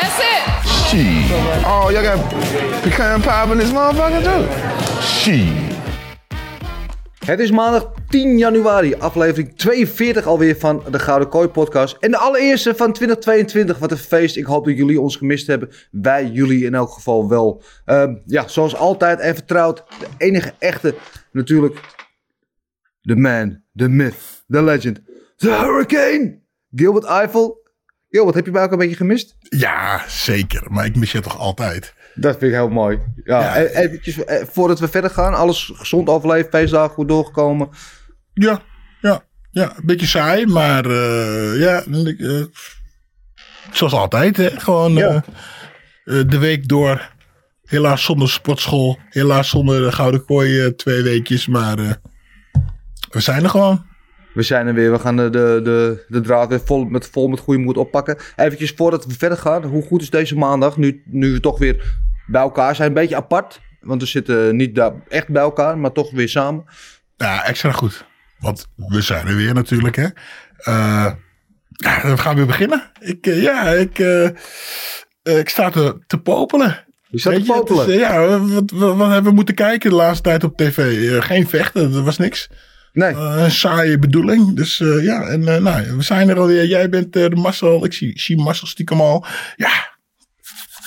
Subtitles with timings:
[0.00, 0.42] That's it.
[0.88, 1.30] Shit.
[1.64, 2.18] Oh, y'all got
[2.82, 4.42] pecan pie in this motherfucker too?
[5.02, 5.76] Shit.
[7.28, 11.96] Het is maandag 10 januari, aflevering 42 alweer van de Gouden Kooi podcast.
[12.00, 13.78] En de allereerste van 2022.
[13.78, 14.36] Wat een feest.
[14.36, 15.70] Ik hoop dat jullie ons gemist hebben.
[15.90, 17.62] Wij jullie in elk geval wel.
[17.84, 19.84] Ehm, ja, zoals altijd en vertrouwd.
[19.98, 20.94] De enige echte,
[21.32, 21.80] natuurlijk.
[23.00, 25.00] De man, de myth, de legend.
[25.36, 26.40] De Hurricane.
[26.74, 27.57] Gilbert Eiffel.
[28.10, 29.36] Gilbert, heb je mij ook een beetje gemist?
[29.40, 30.62] Ja, zeker.
[30.70, 31.94] Maar ik mis je toch altijd.
[32.14, 32.98] Dat vind ik heel mooi.
[33.24, 33.56] Ja, Ja.
[33.60, 35.34] e- eventjes, eh, voordat we verder gaan.
[35.34, 37.68] Alles gezond overleefd, feestdagen goed doorgekomen.
[38.34, 38.62] Ja,
[39.00, 39.76] ja, ja.
[39.76, 41.82] Een beetje saai, maar eh, ja.
[41.84, 42.42] eh,
[43.72, 44.50] zoals altijd, hè.
[44.60, 45.24] Gewoon Ja.
[46.04, 47.10] de week door.
[47.64, 48.98] Helaas zonder sportschool.
[49.08, 51.46] Helaas zonder de Gouden Kooi twee weekjes.
[51.46, 51.76] Maar
[53.10, 53.86] we zijn er gewoon.
[54.38, 54.92] We zijn er weer.
[54.92, 58.16] We gaan de, de, de, de draad weer vol met, vol met goede moed oppakken.
[58.36, 59.64] Eventjes voordat we verder gaan.
[59.64, 60.76] Hoe goed is deze maandag?
[60.76, 62.88] Nu, nu we toch weer bij elkaar zijn.
[62.88, 63.60] Een beetje apart.
[63.80, 66.64] Want we zitten niet daar echt bij elkaar, maar toch weer samen.
[67.16, 68.04] Ja, extra goed.
[68.38, 70.06] Want we zijn er weer natuurlijk, hè.
[70.56, 71.12] Eh,
[71.68, 72.90] ja, we gaan weer beginnen.
[73.00, 76.84] Ik, eh, ja, ik, eh, ik sta te, te popelen.
[77.08, 77.98] Je staat te is, popelen.
[77.98, 81.08] ja, wat, wat, wat hebben we moeten kijken de laatste tijd op tv?
[81.22, 82.48] Geen vechten, er was niks.
[82.92, 84.56] Nee, Eh, een saaie bedoeling.
[84.56, 86.66] Dus eh, ja, en eh, nou, we zijn er alweer.
[86.66, 87.84] Jij bent de Marcel.
[87.84, 89.24] Ik zie, zie Marcel stiekem al.
[89.56, 89.70] Ja,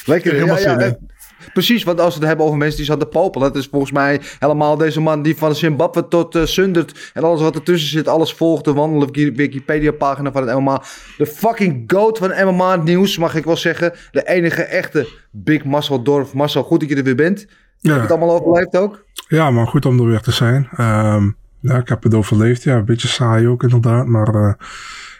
[0.05, 0.33] lekker.
[0.33, 1.09] helemaal Ja, ja, zin in.
[1.53, 3.47] Precies, want als we het hebben over mensen die zaten te popelen.
[3.53, 7.55] Dat is volgens mij helemaal deze man die van Zimbabwe tot Sundert en alles wat
[7.55, 8.07] ertussen zit.
[8.07, 10.81] Alles volgt de wandelende Wikipedia pagina van het MMA.
[11.17, 13.93] De fucking goat van MMA nieuws, mag ik wel zeggen.
[14.11, 16.33] De enige echte Big Marcel Dorf.
[16.33, 17.39] Marcel, goed dat je er weer bent.
[17.39, 17.49] Heb
[17.79, 19.05] je Ja, het allemaal overleefd ook?
[19.27, 20.69] ja, maar goed om er weer te zijn.
[20.75, 21.29] Ehm,
[21.61, 22.63] ja, ik heb het overleefd.
[22.63, 24.05] Ja, een beetje saai ook inderdaad.
[24.05, 24.53] Maar eh,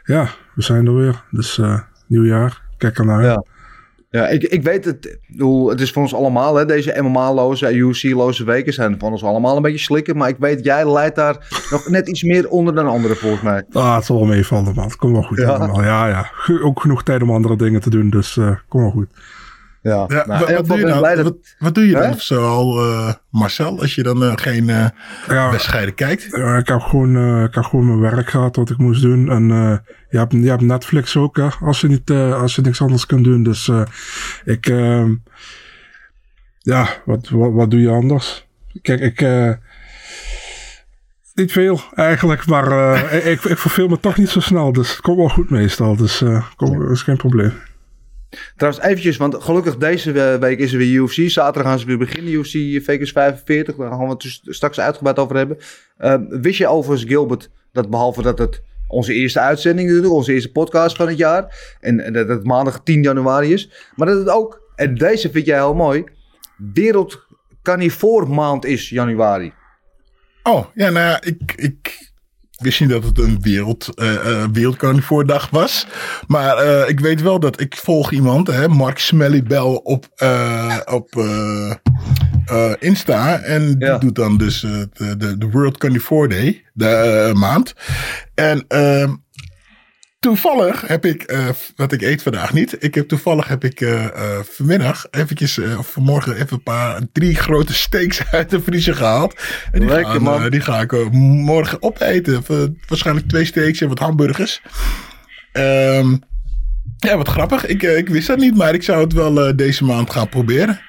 [0.03, 1.23] ja, we zijn er weer.
[1.31, 2.61] Dus eh, nieuwjaar.
[2.77, 3.23] Kijk ernaar.
[3.23, 3.43] Ja.
[4.09, 5.17] Ja, ik, ik weet het.
[5.69, 9.61] Het is voor ons allemaal, hè, deze MMA-loze, UFC-loze weken zijn van ons allemaal een
[9.61, 10.17] beetje slikken.
[10.17, 13.63] Maar ik weet, jij leidt daar nog net iets meer onder dan anderen volgens mij.
[13.71, 14.83] Ah, het zal wel meevallen, man.
[14.85, 15.47] Het komt wel goed Ja.
[15.47, 15.83] allemaal.
[15.83, 16.31] Ja, ja.
[16.63, 18.09] Ook genoeg tijd om andere dingen te doen.
[18.09, 19.07] Dus eh kom wel goed.
[19.81, 21.01] Ja, ja nou, wat, doe je dan?
[21.01, 22.01] dat- Wat, wat doe je Hè?
[22.01, 23.79] dan zo al, eh, Marcel?
[23.81, 24.85] Als je dan eh, geen eh,
[25.27, 26.25] Ja, wedstrijden kijkt?
[26.59, 29.29] Ik, heb gewoon, eh, ik heb gewoon mijn werk gehad wat ik moest doen.
[29.29, 29.77] En eh,
[30.09, 33.05] je, hebt, je hebt Netflix ook, hè, als, je niet, eh, als je niks anders
[33.05, 33.43] kunt doen.
[33.43, 33.81] Dus eh,
[34.45, 34.67] ik...
[34.67, 35.13] ehm,
[36.59, 38.47] ja, wat, wat, wat doe je anders?
[38.81, 39.21] Kijk, ik...
[39.21, 39.51] eh,
[41.33, 44.71] niet veel eigenlijk, maar eh, ik, ik verveel me toch niet zo snel.
[44.73, 45.95] Dus het komt wel goed meestal.
[45.95, 47.53] Dus eh kom, dat is geen probleem.
[48.55, 51.29] Trouwens, eventjes, want gelukkig deze week is er weer UFC.
[51.29, 53.75] Zaterdag gaan ze weer beginnen, UFC Vegas 45.
[53.75, 55.57] Daar gaan we het dus straks uitgebreid over hebben.
[55.97, 60.51] Eh, wist je overigens, Gilbert, dat behalve dat het onze eerste uitzending natuurlijk, onze eerste
[60.51, 61.75] podcast van het jaar.
[61.79, 63.69] En, en dat het maandag 10 januari is.
[63.95, 66.03] Maar dat het ook, en deze vind jij heel mooi,
[66.73, 67.25] Wereld
[67.61, 69.53] Carnivore maand is januari.
[70.43, 72.10] Oh, ja, nou ja, ik, ik
[72.61, 75.87] wist niet dat het een wereld, eh eh, wereldcarnivoordag was.
[76.27, 80.07] Maar eh, ik weet wel dat ik volg iemand, hè, Mark Smelly Bell op,
[80.85, 81.25] op
[82.79, 83.39] Insta.
[83.39, 87.73] En die doet dan dus de, de, de World Carnivore Day, de maand.
[88.35, 89.13] En ehm,
[90.21, 92.75] toevallig heb ik, eh, wat ik eet vandaag niet.
[92.83, 97.35] Ik heb toevallig heb ik eh, eh, vanmiddag eventjes, of vanmorgen even een paar, drie
[97.35, 99.35] grote steaks uit de vriezer gehaald.
[99.71, 100.49] En die, Lekker, gaan, man.
[100.49, 102.43] die ga ik morgen opeten.
[102.87, 104.61] Waarschijnlijk twee steaks en wat hamburgers.
[105.51, 106.15] Ehm,
[106.97, 107.65] ja, wat grappig.
[107.65, 110.81] Ik, ik wist dat niet, maar ik zou het wel deze maand gaan proberen.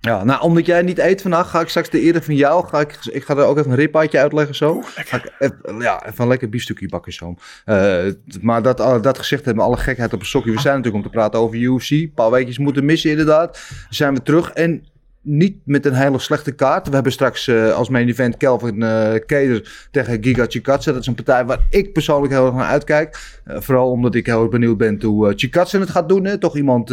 [0.00, 2.66] Ja, nou, omdat jij niet eet vandaag, ga ik straks de ere van jou.
[2.66, 4.80] Ga ik, ik ga er ook even een ribbaatje uitleggen zo.
[4.82, 7.34] Ga ik even, ja, even een lekker biefstukje bakken zo.
[7.64, 8.04] Eh,
[8.40, 10.50] maar dat, al- dat gezegd hebben, alle gekheid op een sokje.
[10.52, 11.90] We zijn natuurlijk om te praten over UFC.
[11.90, 13.60] Een paar weekjes moeten missen inderdaad.
[13.88, 14.86] Zijn we terug en
[15.22, 16.88] niet met een hele slechte kaart.
[16.88, 20.46] We hebben straks eh, als main event Kelvin eh Keder tegen Giga.
[20.76, 23.40] Dat is een partij waar ik persoonlijk heel erg naar uitkijk.
[23.44, 26.38] Eh, vooral omdat ik heel erg benieuwd ben hoe Chikadze het gaat doen.
[26.38, 26.88] Toch iemand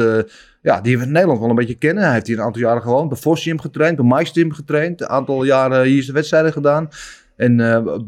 [0.62, 2.04] ja, die we in Nederland wel een beetje kennen.
[2.04, 3.10] Hij heeft hier een aantal jaren gewoond.
[3.10, 5.02] Bij Fossium getraind, bij Maistim getraind.
[5.02, 6.90] Een aantal jaren hier zijn wedstrijden gedaan.
[7.36, 7.60] En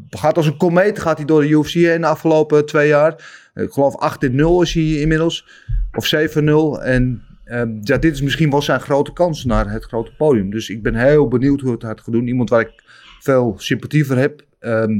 [0.09, 3.13] gaat als een komeet gaat hij door de UFC heen de afgelopen twee jaar.
[3.55, 5.47] Ik geloof 8-0 is hij inmiddels.
[5.93, 6.81] Of 7-0.
[6.83, 10.49] En ehm, ja, dit is misschien wel zijn grote kans naar het grote podium.
[10.49, 12.27] Dus ik ben heel benieuwd hoe het gaat doen.
[12.27, 12.83] Iemand waar ik
[13.19, 14.45] veel sympathie voor heb.
[14.59, 14.99] Ehm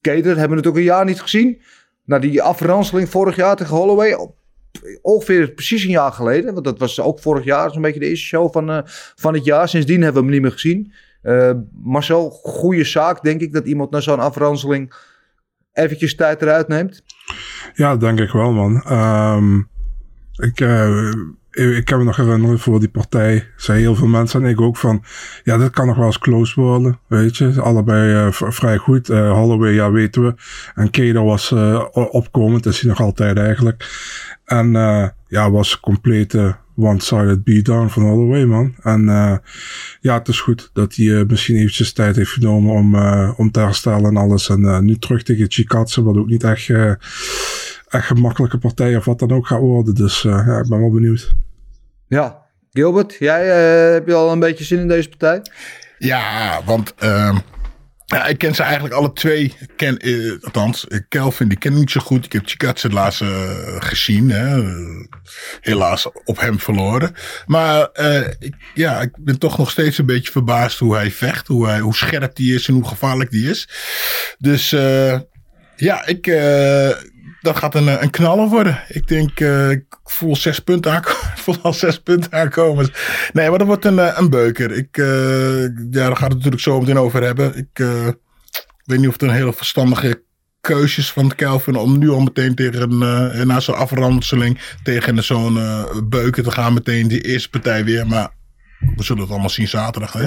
[0.00, 1.60] Keter hebben we natuurlijk een jaar niet gezien.
[2.04, 4.30] Na die afranseling vorig jaar tegen Holloway.
[5.02, 6.52] Ongeveer precies een jaar geleden.
[6.52, 8.80] Want dat was ook vorig jaar zo'n beetje de eerste show van, eh,
[9.14, 9.68] van het jaar.
[9.68, 10.92] Sindsdien hebben we hem niet meer gezien.
[11.22, 11.52] Eh,
[11.82, 14.92] Marcel, goede zaak denk ik dat iemand na zo'n afranseling
[15.72, 17.02] eventjes tijd eruit neemt.
[17.74, 18.82] Ja, denk ik wel, man.
[18.82, 19.60] Ehm,
[20.40, 23.46] ik, eh, ik, kan me nog herinneren voor die partij.
[23.56, 25.04] Zei heel veel mensen en ik ook van.
[25.44, 26.98] Ja, dit kan nog wel eens close worden.
[27.06, 29.08] Weet je, allebei eh, vrij goed.
[29.08, 30.34] Eh, Holloway, ja, weten we.
[30.74, 31.52] En Keder was
[31.92, 33.88] opkomend, is hij nog altijd eigenlijk.
[34.44, 34.70] En
[35.28, 38.74] ja, was complete one-sided beatdown van Holloway, man.
[38.82, 39.04] En
[40.00, 42.94] ja, het is goed dat hij misschien eventjes tijd heeft genomen om,
[43.36, 44.48] om te herstellen en alles.
[44.48, 46.68] En nu terug tegen Chikatse, wat ook niet echt,
[47.90, 49.94] echt gemakkelijke partij of wat dan ook gaat worden.
[49.94, 51.32] Dus eh, ja, ik ben wel benieuwd.
[52.08, 52.42] Ja,
[52.72, 55.42] Gilbert, jij eh, heb je al een beetje zin in deze partij?
[55.98, 57.36] Ja, want ehm,
[58.10, 59.44] ja, ik ken ze eigenlijk alle twee.
[59.44, 62.24] Ik Ken, eh, althans, Kelvin, die ken ik niet zo goed.
[62.24, 64.30] Ik heb Chikatse laatst eh, gezien.
[64.30, 64.62] Hè.
[65.60, 67.14] Helaas op hem verloren.
[67.46, 71.46] Maar eh, ik, ja, ik ben toch nog steeds een beetje verbaasd hoe hij vecht.
[71.46, 73.68] Hoe, hij, hoe scherp die is en hoe gevaarlijk die is.
[74.38, 75.18] Dus eh,
[75.76, 76.90] ja, ik, eh,
[77.40, 78.82] dat gaat een, eh, een worden.
[78.88, 81.62] Ik denk, eh, ik voel zes punten aankomen.
[81.62, 82.90] Al zes punten aankomen.
[83.32, 84.72] Nee, maar dat wordt een, eh, een beuker.
[84.72, 87.56] Ik, eh, ja, daar gaat het natuurlijk zo meteen over hebben.
[87.56, 87.84] Ik
[88.84, 90.22] weet niet of het een hele verstandige
[90.60, 92.98] keuzes van Kelvin om nu al meteen tegen
[93.46, 95.58] na zo'n afranseling tegen zo'n
[96.08, 98.06] beuken te gaan meteen die eerste partij weer.
[98.06, 98.30] Maar
[98.80, 100.12] we zullen het allemaal zien zaterdag.
[100.12, 100.26] Hè?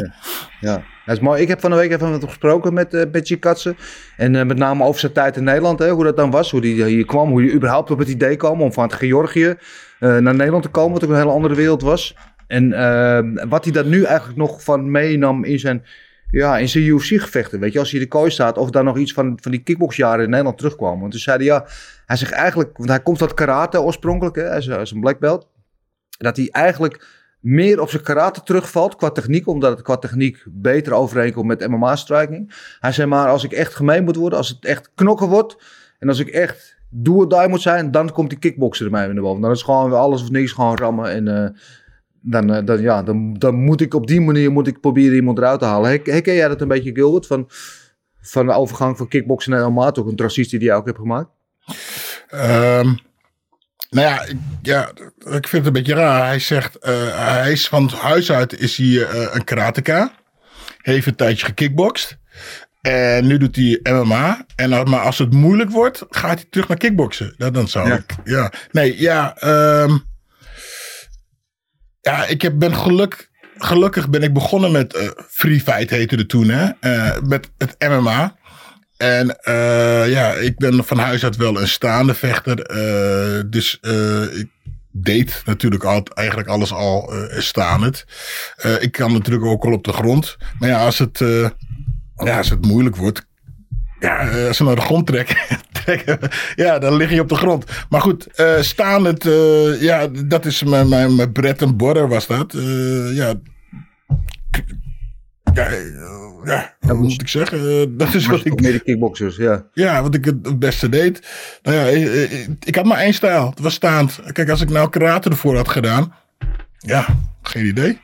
[0.59, 1.41] Ja, dat is mooi.
[1.41, 3.75] Ik heb van de week even hem gesproken met, eh Chikatse.
[4.17, 6.51] En eh, met name over zijn tijd in Nederland, hè, hoe dat dan was.
[6.51, 9.55] Hoe hij hier kwam, hoe hij überhaupt op het idee kwam om van Georgië
[9.99, 10.93] eh, naar Nederland te komen.
[10.93, 12.15] Wat ook een hele andere wereld was.
[12.47, 15.83] En eh, wat hij daar nu eigenlijk nog van meenam in zijn,
[16.29, 17.59] ja, in zijn UFC-gevechten.
[17.59, 19.63] Weet je, als hij in de kooi staat, of daar nog iets van, van die
[19.63, 20.99] kickboxjaren in Nederland terugkwam.
[20.99, 21.65] Want toen zei hij, ja,
[22.05, 24.99] hij zegt eigenlijk, want hij komt uit karate oorspronkelijk, hè, hij, is, hij is een
[24.99, 25.47] black belt.
[26.17, 30.93] Dat hij eigenlijk meer op zijn karate terugvalt qua techniek, omdat het qua techniek beter
[30.93, 32.53] overeenkomt met MMA-striking.
[32.79, 35.57] Hij zei maar, als ik echt gemeen moet worden, als het echt knokken wordt,
[35.99, 39.23] en als ik echt do moet zijn, dan komt die kickboxer er mij weer naar
[39.23, 39.41] boven.
[39.41, 41.27] Dan is gewoon alles of niks, gewoon rammen en...
[41.27, 41.49] eh,
[42.25, 45.37] dan, eh, dan, ja, dan, dan moet ik op die manier moet ik proberen iemand
[45.37, 45.89] eruit te halen.
[45.89, 47.27] Her- Herken jij dat een beetje, Gilbert?
[47.27, 47.49] Van,
[48.21, 51.29] van de overgang van kickboksen naar MMA, toch een transitie die jij ook hebt gemaakt?
[52.27, 52.93] Ehm,
[53.93, 56.25] nou ja ik, ja, ik vind het een beetje raar.
[56.25, 56.93] Hij zegt, eh,
[57.27, 60.11] hij is van huis uit is hij eh, een karateka.
[60.81, 62.17] Heeft een tijdje gekickboxd.
[62.81, 64.45] En nu doet hij MMA.
[64.55, 67.33] En, maar als het moeilijk wordt, gaat hij terug naar kickboksen.
[67.37, 67.95] Dat, dan zou Ja.
[67.95, 68.51] ik, ja.
[68.71, 69.35] Nee, ja.
[69.37, 69.97] ehm,
[72.01, 76.29] ja, ik heb, ben geluk, gelukkig ben ik begonnen met eh, Free Fight heette het
[76.29, 76.71] toen, hè.
[77.21, 78.35] Met het MMA.
[79.03, 82.59] En eh, ja, ik ben van huis uit wel een staande vechter.
[82.61, 84.47] eh, dus eh, ik
[84.91, 88.05] deed natuurlijk al, eigenlijk alles al staand.
[88.79, 90.37] Ik kan natuurlijk ook al op de grond.
[90.59, 91.19] Maar ja, als het,
[92.15, 93.25] ja, als het moeilijk wordt.
[93.99, 95.07] Ja, als ze naar de grond
[95.71, 96.19] trekken,
[96.55, 97.65] ja, dan lig je op de grond.
[97.89, 98.27] Maar goed,
[98.59, 99.23] staand,
[99.79, 102.55] ja, dat is mijn, mijn, mijn bread and butter was dat.
[103.13, 103.33] Ja,
[105.53, 107.59] ja, eh, ja, wat moet ik zeggen?
[107.59, 109.67] Eh, dat is wat ik, Meer de kickboxers, ja.
[109.73, 111.27] ja, wat ik het, beste deed.
[111.63, 113.49] Nou ja, ik, ik, ik had maar één stijl.
[113.49, 114.19] Het was staand.
[114.31, 116.13] Kijk, als ik nou karate ervoor had gedaan.
[116.77, 117.05] Ja,
[117.41, 117.99] geen idee.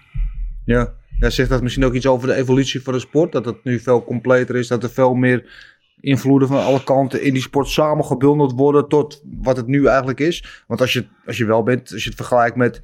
[0.66, 0.94] Ja.
[1.20, 3.32] ja, zegt dat misschien ook iets over de evolutie van de sport?
[3.32, 5.68] Dat het nu veel completer is, dat er veel meer
[6.02, 10.64] invloeden van alle kanten in die sport samengebundeld worden tot wat het nu eigenlijk is.
[10.68, 12.82] Want als je, als je wel bent, als je het vergelijkt met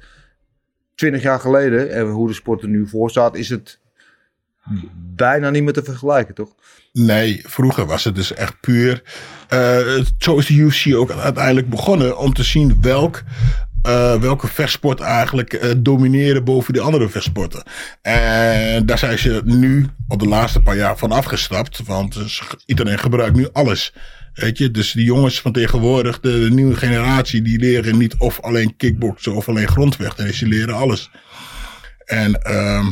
[0.94, 3.80] 20 jaar geleden en hoe de sport er nu voor staat, is het
[5.14, 6.48] bijna niet meer te vergelijken, toch?
[6.92, 9.02] Nee, vroeger was het dus echt puur.
[9.48, 9.78] eh,
[10.18, 13.22] zo is de UFC ook uiteindelijk begonnen om te zien welk.
[13.82, 17.62] eh, welke vechtsport eigenlijk eh, domineren boven de andere vechtsporten.
[18.02, 21.82] En daar zijn ze nu al de laatste paar jaar van afgestapt.
[21.84, 22.16] Want
[22.66, 23.92] iedereen gebruikt nu alles.
[24.34, 28.76] Weet je, dus die jongens van tegenwoordig, de, nieuwe generatie, die leren niet of alleen
[28.76, 30.34] kickboksen of alleen grondvechten.
[30.34, 31.10] Ze leren alles.
[32.04, 32.90] En ehm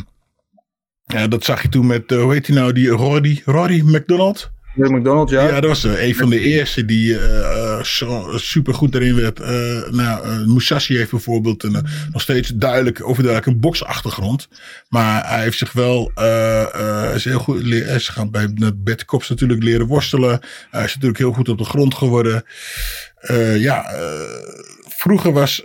[1.05, 4.53] ja, dat zag je toen met, eh, hoe heet hij nou, die Rory, Rory McDonald?
[4.75, 5.47] Met McDonald's, ja.
[5.47, 9.39] Ja, dat was eh, een van de eerste die eh, eh, super goed erin werd.
[9.39, 14.47] Eh nou, Musashi heeft bijvoorbeeld een, nog steeds duidelijk, overduidelijk een boksachtergrond.
[14.89, 16.11] Maar hij heeft zich wel,
[17.15, 20.39] is heel goed, hij is gaan bij Bert Kops natuurlijk leren worstelen.
[20.69, 22.43] Hij is natuurlijk heel goed op de grond geworden.
[23.57, 23.85] Ja,
[24.87, 25.63] vroeger was,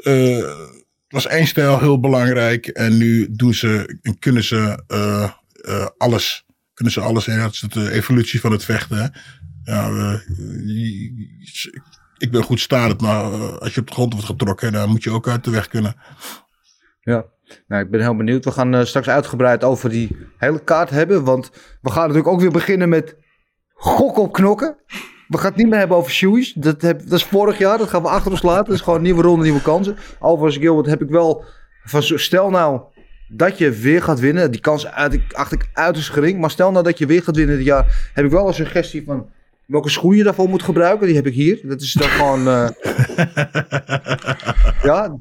[1.11, 2.67] was één stijl heel belangrijk.
[2.67, 6.45] En nu doen ze en kunnen ze eh, eh, alles.
[6.75, 7.27] Kunnen ze alles.
[7.27, 9.13] En dat is de evolutie van het vechten.
[9.65, 10.21] Ja, eh,
[12.19, 15.03] ik ben goed staand, maar eh, als je op de grond wordt getrokken, dan moet
[15.03, 15.95] je ook uit de weg kunnen.
[17.01, 17.25] Ja,
[17.67, 18.45] nou, ik ben heel benieuwd.
[18.45, 21.25] We gaan eh, straks uitgebreid over die hele kaart hebben.
[21.25, 21.51] Want
[21.81, 23.17] we gaan natuurlijk ook weer beginnen met
[23.75, 24.77] gokken op knokken.
[25.31, 26.53] We gaan het niet meer hebben over shoeys.
[26.53, 27.79] Dat, heb, dat is vorig jaar.
[27.79, 28.65] Dat gaan we achter ons laten.
[28.65, 29.97] Dat is gewoon nieuwe ronde, nieuwe kansen.
[30.19, 31.45] Overigens, Gilbert, heb ik wel...
[31.85, 32.81] Van, stel nou
[33.29, 34.51] dat je weer gaat winnen.
[34.51, 36.41] Die kans uit, acht ik uiterst gering.
[36.41, 38.11] Maar stel nou dat je weer gaat winnen dit jaar.
[38.15, 39.27] Heb ik wel een suggestie van
[39.67, 41.07] welke schoen je daarvoor moet gebruiken.
[41.07, 41.61] Die heb ik hier.
[41.63, 42.49] Dat is dan gewoon...
[42.49, 42.69] eh,
[44.83, 45.19] ja,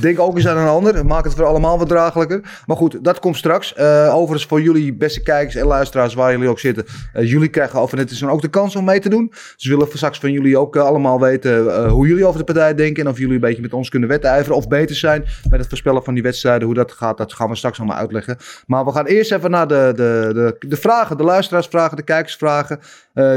[0.00, 1.06] Denk ook eens aan een ander.
[1.06, 2.40] Maak het voor allemaal wat draaglijker.
[2.66, 3.74] Maar goed, dat komt straks.
[3.74, 6.84] Eh, overigens voor jullie beste kijkers en luisteraars, waar jullie ook zitten.
[7.12, 9.28] eh, jullie krijgen over net is dan ook de kans om mee te doen.
[9.28, 12.74] Dus we willen straks van jullie ook eh, allemaal weten hoe jullie over de partij
[12.74, 13.04] denken.
[13.04, 14.56] En of jullie een beetje met ons kunnen wedijveren.
[14.56, 16.66] Of beter zijn met het voorspellen van die wedstrijden.
[16.66, 18.36] Hoe dat gaat, dat gaan we straks allemaal uitleggen.
[18.66, 21.16] Maar we gaan eerst even naar de, de, de, de vragen.
[21.16, 22.78] De luisteraarsvragen, de kijkersvragen.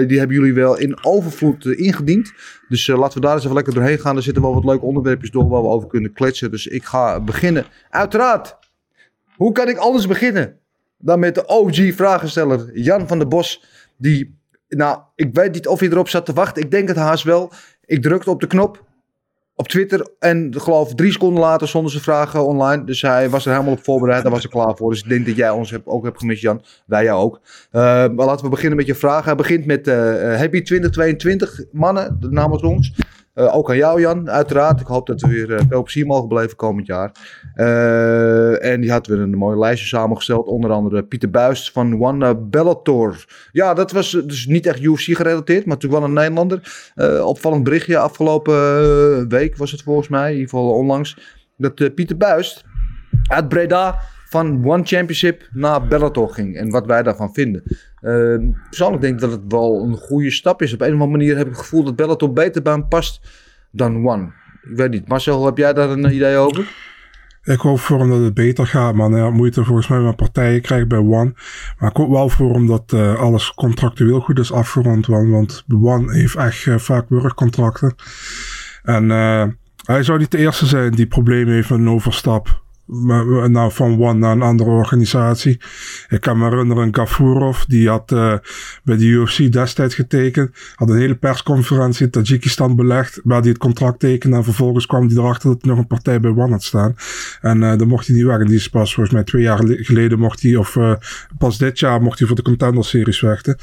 [0.08, 2.32] Die hebben jullie wel in overvloed ingediend.
[2.68, 4.16] Dus laten we daar eens even lekker doorheen gaan.
[4.16, 7.66] Er zitten wel wat leuke onderwerpjes door waar we over kunnen Dus ik ga beginnen.
[7.90, 8.58] Uiteraard,
[9.36, 10.58] hoe kan ik anders beginnen
[10.98, 13.64] dan met de OG-vragensteller Jan van der Bos.
[13.98, 16.64] Die, nou, ik weet niet of hij erop zat te wachten.
[16.64, 17.52] Ik denk het haast wel.
[17.86, 18.84] Ik drukte op de knop
[19.56, 22.84] op Twitter en geloof drie seconden later stonden ze vragen online.
[22.84, 24.24] Dus hij was er helemaal op voorbereid.
[24.24, 24.90] Daar was er klaar voor.
[24.90, 26.64] Dus ik denk dat jij ons ook hebt gemist, Jan.
[26.86, 27.42] Wij jou ook.
[27.72, 29.24] Eh, maar laten we beginnen met je vragen.
[29.24, 29.96] Hij begint met eh,
[30.38, 32.94] Happy 2022 mannen namens ons.
[33.34, 34.80] Eh, ook aan jou, Jan, uiteraard.
[34.80, 37.12] Ik hoop dat we weer eh, veel plezier mogen beleven komend jaar.
[37.54, 40.48] Eh, en die had weer een mooie lijstje samengesteld.
[40.48, 43.26] Onder andere Pieter Buist van One Bellator.
[43.52, 46.92] Ja, dat was dus niet echt UFC gerelateerd, maar natuurlijk wel een Nederlander.
[47.24, 51.18] Opvallend berichtje afgelopen week was het volgens mij, in ieder geval onlangs.
[51.58, 52.64] Dat Pieter Buist
[53.24, 54.00] uit Breda
[54.30, 56.58] van One Championship naar Bellator ging.
[56.58, 57.64] En wat wij daarvan vinden.
[58.70, 60.74] Persoonlijk denk ik dat het wel een goede stap is.
[60.74, 63.22] Op een of andere manier heb ik het gevoel dat Bellator beter bij hem past
[63.72, 64.32] dan One.
[64.62, 65.08] Ik weet niet.
[65.08, 66.68] Marcel, heb jij daar een idee over?
[67.44, 69.12] Ik hoop voor hem dat het beter gaat, man.
[69.12, 71.34] Hij had moeite volgens mij met partijen krijgen bij One.
[71.80, 75.06] Maar ik hoop wel voor hem dat eh, alles contractueel goed is afgerond.
[75.06, 77.96] Want, want One heeft echt eh, vaak werkcontracten.
[78.84, 79.46] En eh,
[79.86, 82.63] hij zou niet de eerste zijn die problemen heeft met een overstap.
[82.86, 85.60] Maar nou, van One naar een andere organisatie.
[86.10, 88.34] Ik kan me herinneren, Gafurov, die had eh,
[88.84, 90.52] bij de UFC destijds getekend.
[90.76, 94.36] Had een hele persconferentie in Tajikistan belegd, waar hij het contract tekende.
[94.36, 96.96] En vervolgens kwam hij erachter dat er nog een partij bij One had staan.
[97.42, 98.40] En eh dan mocht hij niet weg.
[98.40, 100.94] En die is pas volgens mij twee jaar gele- geleden mocht hij, of eh,
[101.38, 103.58] pas dit jaar mocht hij voor de Contender Series vechten.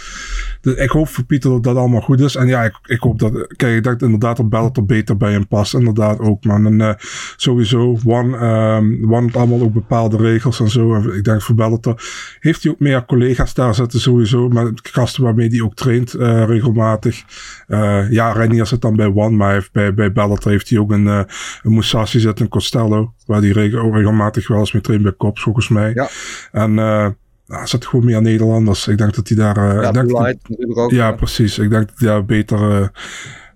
[0.60, 2.36] Dus ik hoop voor Pieter dat dat allemaal goed is.
[2.36, 5.46] En ja, ik, ik hoop dat, kijk, ik denk inderdaad dat Bellator beter bij hem
[5.48, 5.74] past.
[5.74, 6.66] Inderdaad ook, man.
[6.66, 6.94] En eh,
[7.36, 10.94] sowieso, One, ehm One heeft allemaal ook bepaalde regels en zo.
[10.94, 12.02] En ik denk voor Bellator
[12.40, 14.48] heeft hij ook meer collega's daar zitten sowieso.
[14.48, 17.22] Met gasten waarmee hij ook traint eh, regelmatig.
[17.66, 20.78] Eh, ja, Renier zit dan bij One, maar hij heeft bij, bij Bellator heeft hij
[20.78, 21.20] ook een, eh
[21.62, 23.12] een Musashi zitten, een Costello.
[23.26, 25.90] Waar hij regel, ook regelmatig wel eens mee traint bij Kops, volgens mij.
[25.94, 26.08] Ja.
[26.52, 27.06] En eh
[27.46, 28.88] nou, gewoon meer Nederlanders.
[28.88, 29.56] Ik denk dat hij daar...
[29.56, 30.90] eh, Ja, ik denk Blue dat- Light natuurlijk ook.
[30.90, 31.58] ja, precies.
[31.58, 32.90] Ik denk dat hij daar beter,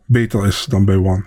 [0.06, 1.24] beter is dan bij One.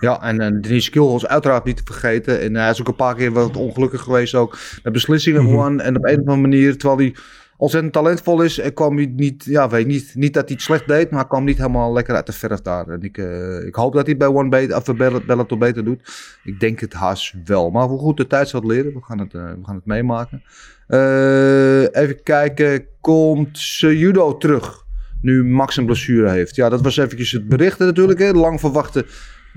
[0.00, 2.40] Ja, en, en Denise is uiteraard niet te vergeten.
[2.40, 4.58] En hij is ook een paar keer wat ongelukkig geweest ook.
[4.82, 5.46] Met beslissingen.
[5.46, 5.82] One.
[5.82, 7.14] En op een of andere manier, terwijl hij
[7.56, 10.88] ontzettend talentvol is, en kwam hij niet, ja, weet niet, niet dat hij het slecht
[10.88, 12.88] deed, maar kwam niet helemaal lekker uit de verf daar.
[12.88, 16.00] En ik, eh, ik hoop dat hij bij One beter, of Bellator beter doet.
[16.44, 17.70] Ik denk het haast wel.
[17.70, 18.92] Maar goed, de tijd zal leren.
[18.92, 20.42] We gaan het, eh, we gaan het meemaken.
[20.86, 24.86] Eh, even kijken, komt Judo terug?
[25.20, 26.56] Nu Max een blessure heeft.
[26.56, 28.18] Ja, dat was eventjes het bericht natuurlijk.
[28.18, 28.30] Hè.
[28.30, 29.06] Lang verwachte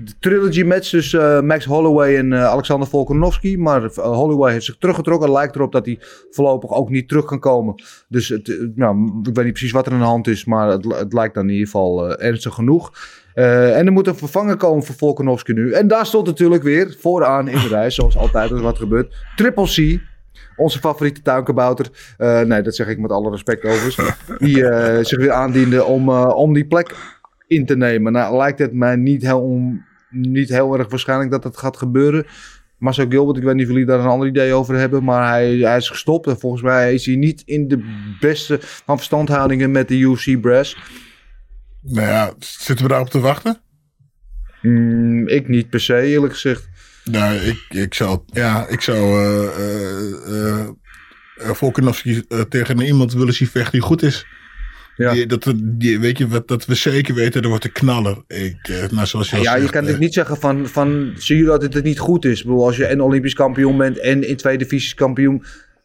[0.03, 3.57] de trilogy match tussen eh, Max Holloway en eh, Alexander Volkanovski.
[3.57, 5.31] Maar eh, Holloway heeft zich teruggetrokken.
[5.31, 7.75] Lijkt erop dat hij voorlopig ook niet terug kan komen.
[8.07, 10.45] Dus het, nou, ik weet niet precies wat er aan de hand is.
[10.45, 12.91] Maar het, het lijkt dan in ieder geval ernstig genoeg.
[13.33, 15.71] En er moet een vervanger komen voor Volkanovski nu.
[15.71, 17.89] En daar stond natuurlijk weer vooraan in de rij.
[17.89, 19.15] Zoals altijd als wat gebeurt.
[19.35, 20.01] Triple C.
[20.55, 22.15] Onze favoriete tuinkabouter.
[22.45, 24.15] Nee, dat zeg ik met alle respect overigens.
[24.37, 24.55] Die
[25.03, 26.95] zich weer aandiende om, om die plek
[27.47, 28.11] in te nemen.
[28.11, 32.25] Nou lijkt het mij niet heel, on- niet heel erg waarschijnlijk dat het gaat gebeuren.
[32.77, 35.03] Marcel Gilbert, ik weet niet of jullie daar een ander idee over hebben.
[35.03, 36.27] Maar hij, hij is gestopt.
[36.27, 37.79] En volgens mij is hij niet in de
[38.19, 40.77] beste van verstandhoudingen met de UFC Brass.
[41.81, 43.61] Nou ja, zitten we daarop te wachten?
[44.61, 46.69] Mm, ik niet per se, eerlijk gezegd.
[47.03, 49.25] Nou, ik, ik zou, ja, ik zou
[51.41, 54.25] eh, Volkanovski eh, tegen iemand willen zien vechten die goed is.
[55.01, 55.13] Ja.
[55.13, 58.17] Die, dat, die, weet je, wat, dat we zeker weten, er wordt een knaller.
[58.27, 61.37] Ik, eh, nou, zoals je Ja, je kan eh, dit niet zeggen van, van zie
[61.37, 62.39] je dat het niet goed is.
[62.39, 65.43] Ik bedoel, als je en Olympisch kampioen bent en in twee divisies kampioen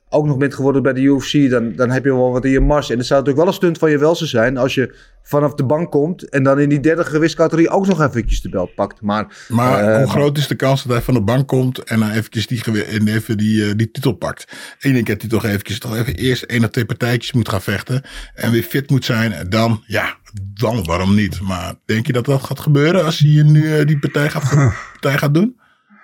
[0.09, 2.61] ook nog bent geworden bij de UFC, dan, dan heb je wel wat in je
[2.61, 2.91] mars.
[2.91, 5.65] En het zou natuurlijk wel een stunt van je welste zijn als je vanaf de
[5.65, 9.01] bank komt en dan in die derde gewichtscategorie ook nog eventjes de belt pakt.
[9.01, 12.01] Maar, Maar eh, hoe groot is de kans dat hij van de bank komt en
[12.01, 14.53] dan eventjes die, en even die, eh, die titel pakt?
[14.81, 17.63] Eén keer dat hij toch eventjes toch even eerst één of twee partijtjes moet gaan
[17.63, 18.03] vechten
[18.35, 19.33] en weer fit moet zijn.
[19.33, 20.17] En dan, ja,
[20.55, 21.41] dan waarom niet?
[21.41, 25.19] Maar denk je dat dat gaat gebeuren als hij nu eh, die partij gaat, partij
[25.19, 25.57] gaat doen?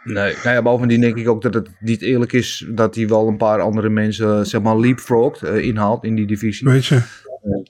[0.05, 3.29] Nee, nou ja, bovendien denk ik ook dat het niet eerlijk is dat hij wel
[3.29, 6.69] een paar andere mensen, eh, zeg maar, leapfrogt, eh, inhaalt in die divisie.
[6.69, 7.03] Weet je,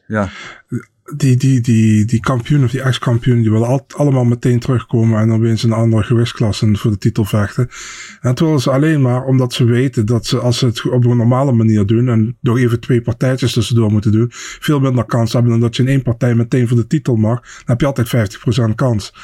[0.06, 0.28] Ja,
[1.16, 5.28] die, die, die, die kampioen of die ex-kampioen, die willen al, allemaal meteen terugkomen en
[5.28, 7.68] dan weer eens een andere gewichtsklasse voor de titel vechten.
[8.20, 11.04] En dat willen ze alleen maar omdat ze weten dat ze, als ze het op
[11.04, 14.26] een normale manier doen en door even twee partijtjes tussendoor moeten doen,
[14.60, 17.40] veel minder kans hebben dan dat je in één partij meteen voor de titel mag.
[17.40, 18.38] Dan heb je altijd
[18.70, 19.14] 50% kans.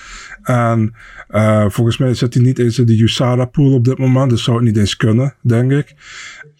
[0.42, 0.94] En
[1.30, 4.44] uh, volgens mij zit hij niet eens in de USADA pool op dit moment, dus
[4.44, 5.94] zou het niet eens kunnen, denk ik.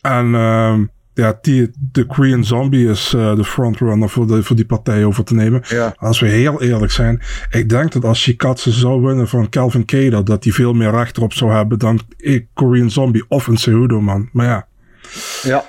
[0.01, 0.79] En uh,
[1.19, 5.25] ja, die, de Korean Zombie is uh, de frontrunner voor, de, voor die partij over
[5.25, 5.63] te nemen.
[5.69, 5.95] Ja.
[5.97, 10.25] Als we heel eerlijk zijn, ik denk dat als Shikatsu zou winnen van Calvin Keder,
[10.25, 14.01] dat hij veel meer recht erop zou hebben dan ik, Korean Zombie of een Cejudo,
[14.01, 14.29] man.
[14.33, 14.67] Maar ja.
[15.43, 15.65] Ja.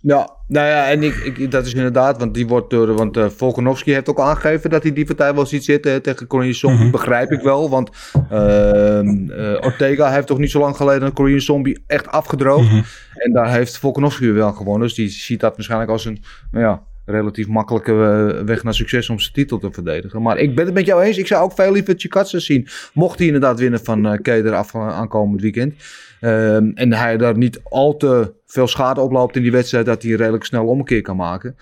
[0.00, 3.26] Ja, nou ja, en ik, ik, dat is inderdaad, want die wordt door, want uh,
[3.28, 6.78] Volkanovski heeft ook aangegeven dat hij die partij wel ziet zitten hè, tegen Korean Zombie.
[6.78, 6.92] Mm -hmm.
[6.92, 7.90] Begrijp ik wel, want
[8.32, 12.62] uh, uh, Ortega heeft toch niet zo lang geleden een Korean Zombie echt afgedroogd.
[12.62, 12.84] Mm -hmm.
[13.14, 16.82] En daar heeft Volkanovski wel gewonnen, dus die ziet dat waarschijnlijk als een, nou ja,
[17.04, 20.22] relatief makkelijke uh, weg naar succes om zijn titel te verdedigen.
[20.22, 21.18] Maar ik ben het met jou eens.
[21.18, 22.68] Ik zou ook veel liever Chikatsa zien.
[22.92, 25.74] Mocht hij inderdaad winnen van uh, Keder af aankomend weekend.
[26.20, 29.86] Uh, en hij daar niet al te veel schade oploopt in die wedstrijd.
[29.86, 31.56] Dat hij redelijk snel omkeer kan maken.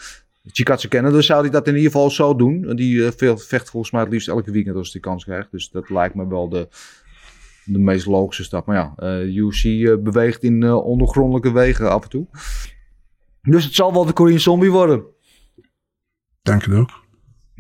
[0.53, 2.77] Chikatsa kennen, dus zou hij dat in ieder geval zo doen.
[2.77, 5.51] Die uh, veel, vecht volgens mij het liefst elke weekend als hij kans krijgt.
[5.51, 6.69] Dus dat lijkt me wel de,
[7.65, 8.67] de meest logische stap.
[8.67, 9.63] Maar ja, uh, UFC
[10.03, 12.27] beweegt in uh, ondergrondelijke wegen af en toe.
[13.43, 15.05] Dus het zal wel de Korean Zombie worden.
[16.43, 16.91] Denk het ook.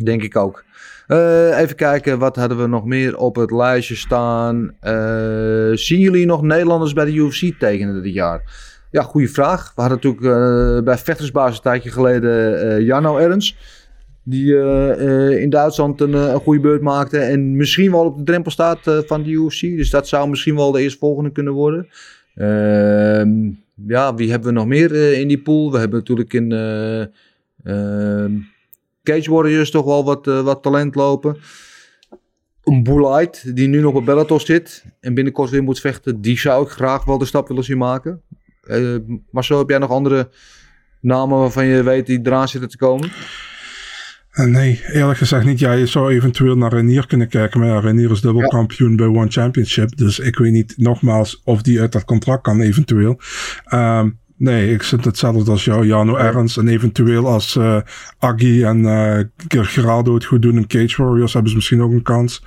[0.05, 0.65] Denk ik ook.
[1.07, 4.77] Uh, even kijken, wat hadden we nog meer op het lijstje staan?
[5.75, 8.43] Zien jullie nog Nederlanders bij de UFC tekenen dit jaar?
[8.97, 9.73] Ja, goede vraag.
[9.75, 13.57] We hadden natuurlijk uh, bij Vechtersbaas een tijdje geleden Jarno Ernst.
[14.23, 14.55] Die
[15.41, 17.19] in Duitsland een, een, goede beurt maakte.
[17.19, 19.61] En misschien wel op de drempel staat van de UFC.
[19.61, 21.89] Dus dat zou misschien wel de eerstvolgende kunnen worden.
[22.35, 23.51] Ehm,
[23.87, 25.73] ja, wie hebben we nog meer in die pool?
[25.73, 26.53] We hebben natuurlijk in...
[27.65, 28.33] ehm,
[29.03, 31.37] Cage Warriors toch wel wat, wat talent lopen.
[32.65, 36.65] Een Bullite, die nu nog op Bellator zit en binnenkort weer moet vechten, die zou
[36.65, 38.23] ik graag wel de stap willen zien maken.
[38.69, 38.99] Uh,
[39.31, 40.31] Marcel, heb jij nog andere
[41.01, 43.11] namen waarvan je weet die eraan zitten te komen?
[44.33, 45.59] Uh, nee, eerlijk gezegd niet.
[45.59, 47.61] Ja, je zou eventueel naar Renier kunnen kijken.
[47.61, 48.97] Maar ja, Renier is dubbelkampioen ja.
[48.97, 49.97] bij One Championship.
[49.97, 53.21] Dus ik weet niet nogmaals of die uit dat contract kan eventueel.
[53.73, 56.57] Um, Nee, ik zit hetzelfde als jou, Jano Ernst.
[56.57, 57.81] En eventueel als uh,
[58.19, 62.03] Aggi en uh, Geraldo het goed doen in Cage Warriors hebben ze misschien ook een
[62.03, 62.45] kans.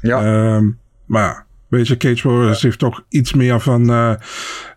[0.00, 0.54] Ja.
[0.54, 2.66] Um, maar ja, weet je, Cage Warriors ja.
[2.66, 4.14] heeft toch iets meer van, uh,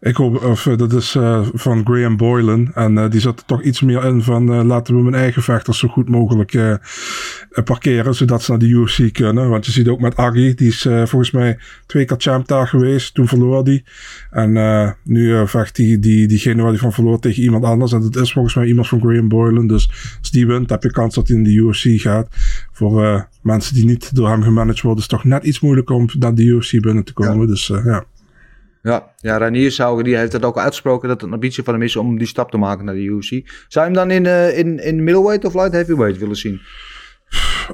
[0.05, 1.17] ik hoop, of dat is
[1.53, 2.71] van Graham Boylan.
[2.73, 5.87] En die zat er toch iets meer in van, laten we mijn eigen vechters zo
[5.87, 6.79] goed mogelijk
[7.63, 9.49] parkeren, zodat ze naar de UFC kunnen.
[9.49, 13.13] Want je ziet ook met Aggi, die is volgens mij twee keer champ daar geweest,
[13.13, 13.83] toen verloor die.
[14.31, 17.91] En nu vecht die, die, diegene waar hij van verloor tegen iemand anders.
[17.91, 19.67] En dat is volgens mij iemand van Graham Boylan.
[19.67, 19.89] Dus
[20.19, 22.27] als die wint, heb je kans dat hij in de UFC gaat.
[22.71, 26.09] Voor mensen die niet door hem gemanaged worden, is het toch net iets moeilijker om
[26.19, 27.39] naar de UFC binnen te komen.
[27.39, 27.45] Ja.
[27.45, 28.05] Dus ja.
[28.85, 31.83] Ja, ja Ranier zou, die heeft het ook uitgesproken dat het een ambitie van hem
[31.83, 33.29] is om die stap te maken naar de UFC.
[33.67, 36.61] Zou je hem dan in, uh, in, in middleweight of light heavyweight willen zien?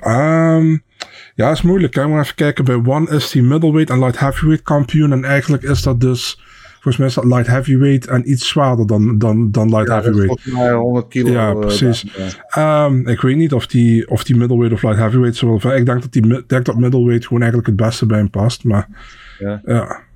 [0.08, 0.84] Um,
[1.36, 1.96] ja, is moeilijk.
[1.96, 2.08] Hè?
[2.08, 2.66] Maar even kijken.
[2.66, 5.12] Bij One is hij middleweight en light heavyweight kampioen.
[5.12, 6.42] En eigenlijk is dat dus...
[6.74, 10.42] Volgens mij is dat light heavyweight en iets zwaarder dan, dan, dan light ja, heavyweight.
[10.42, 11.32] volgens mij 100 kilo.
[11.32, 12.06] Ja, precies.
[12.06, 12.86] Uh, ja.
[12.86, 15.76] Um, ik weet niet of die, of die middleweight of light heavyweight zo wel...
[15.76, 18.64] Ik denk dat, die, denk dat middleweight gewoon eigenlijk het beste bij hem past.
[18.64, 18.88] Maar
[19.40, 19.62] ja.
[19.66, 20.10] ja.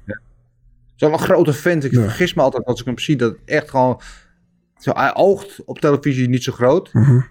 [0.96, 1.84] Zo'n een grote vent.
[1.84, 2.02] Ik ja.
[2.02, 4.02] vergis me altijd als ik hem zie dat het echt gewoon...
[4.78, 6.94] Zo, hij oogt op televisie niet zo groot.
[6.94, 7.26] Mm -hmm.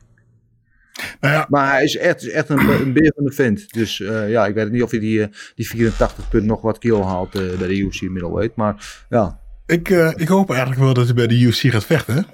[1.20, 1.46] Nou ja.
[1.48, 3.72] Maar hij is echt, is echt een, een beer van de vent.
[3.72, 6.78] Dus uh, ja, ik weet niet of hij die, uh, die 84 punt nog wat
[6.78, 8.56] kilo haalt uh, bij de UFC middleweight.
[8.56, 9.40] Maar ja.
[9.66, 12.26] Ik, ik hoop eigenlijk wel dat hij bij de UFC gaat vechten.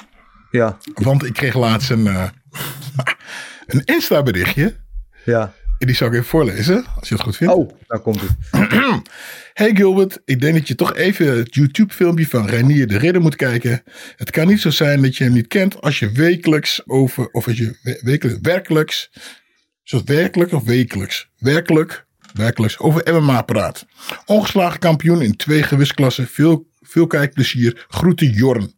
[0.50, 0.78] Ja.
[0.94, 2.06] Want ik kreeg laatst een,
[3.66, 4.76] een Insta berichtje.
[5.24, 5.52] Ja.
[5.80, 7.54] En die zou ik even voorlezen, als je het goed vindt.
[7.54, 8.30] Oh, daar komt het.
[9.52, 13.36] Hey Gilbert, ik denk dat je toch even het YouTube-filmpje van Reinier de Ridder moet
[13.36, 13.82] kijken.
[14.16, 17.46] Het kan niet zo zijn dat je hem niet kent als je wekelijks over, of
[17.46, 19.10] als je we- wekelijks, werkelijks,
[19.84, 21.28] is dat werkelijk of wekelijks?
[21.38, 23.86] Werkelijk, werkelijks over MMA praat.
[24.26, 27.86] Ongeslagen kampioen in twee gewichtsklassen, veel, veel kijkplezier.
[27.88, 28.72] Groeten Jorn.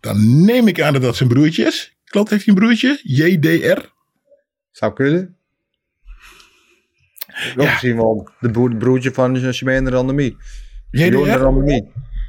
[0.00, 1.96] Dan neem ik aan dat dat zijn broertje is.
[2.04, 3.00] Klopt, heeft hij een broertje?
[3.02, 3.80] JDR?
[4.70, 5.36] Zou kunnen.
[7.54, 10.36] Ik ook misschien wel de broer- broertje van Shemaine Randami.
[10.90, 11.38] Jordan JDR?
[11.38, 11.82] Randami.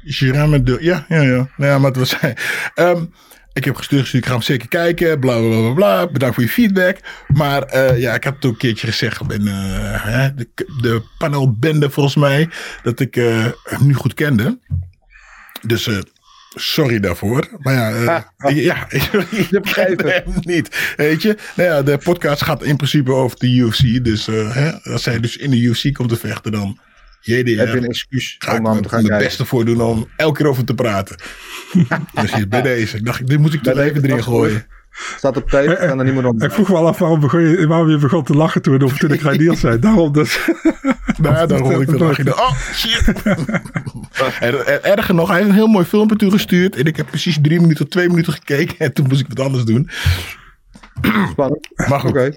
[0.04, 0.78] Girame de.
[0.80, 1.48] Ja, ja, ja.
[1.56, 2.36] Nou ja, maar het was hij.
[2.74, 3.04] Ehm,
[3.52, 5.20] ik heb gestuurd, gestuurd, ik ga hem zeker kijken.
[5.20, 6.06] Bla bla bla bla.
[6.06, 6.96] Bedankt voor je feedback.
[7.26, 10.48] Maar eh, ja, ik heb het ook een keertje gezegd in eh, hè, de,
[10.80, 12.48] de panelbende volgens mij.
[12.82, 14.58] Dat ik eh, hem nu goed kende.
[15.66, 15.88] Dus
[16.54, 17.48] sorry daarvoor.
[17.58, 17.90] Maar ja,
[18.48, 18.86] ik- ja
[19.60, 19.96] begrepen.
[19.96, 20.94] kende hem niet.
[20.96, 24.04] Weet je, nou ja, de podcast gaat in principe over de UFC.
[24.04, 26.78] Dus eh, hè, als hij dus in de UFC komt te vechten, dan.
[27.24, 27.50] JDR.
[27.58, 29.18] Heb je een excuus Ga om er te gaan mijn kijken?
[29.26, 31.16] beste voor doen om elke keer over te praten.
[32.14, 32.96] dus hier, bij deze.
[32.96, 34.66] Ik dacht, dit moet ik toch Bij even erin gooien.
[34.92, 36.42] Staat op tape, kan er niemand om.
[36.42, 39.12] Ik vroeg wel af waarom, begon je, waarom je begon te lachen toen, of toen
[39.12, 39.78] ik Reinier zei.
[39.78, 40.38] Daarom dus.
[41.16, 41.88] Nou, ja, daar hoor ik.
[41.88, 43.22] Ik dacht, Oh, shit.
[44.40, 46.76] en, en erger nog, hij heeft een heel mooi filmpje toegestuurd.
[46.76, 48.78] En ik heb precies drie minuten, twee minuten gekeken.
[48.78, 49.90] En toen moest ik wat anders doen.
[51.30, 51.68] Spannend.
[51.88, 52.10] Maar goed.
[52.10, 52.32] Oké.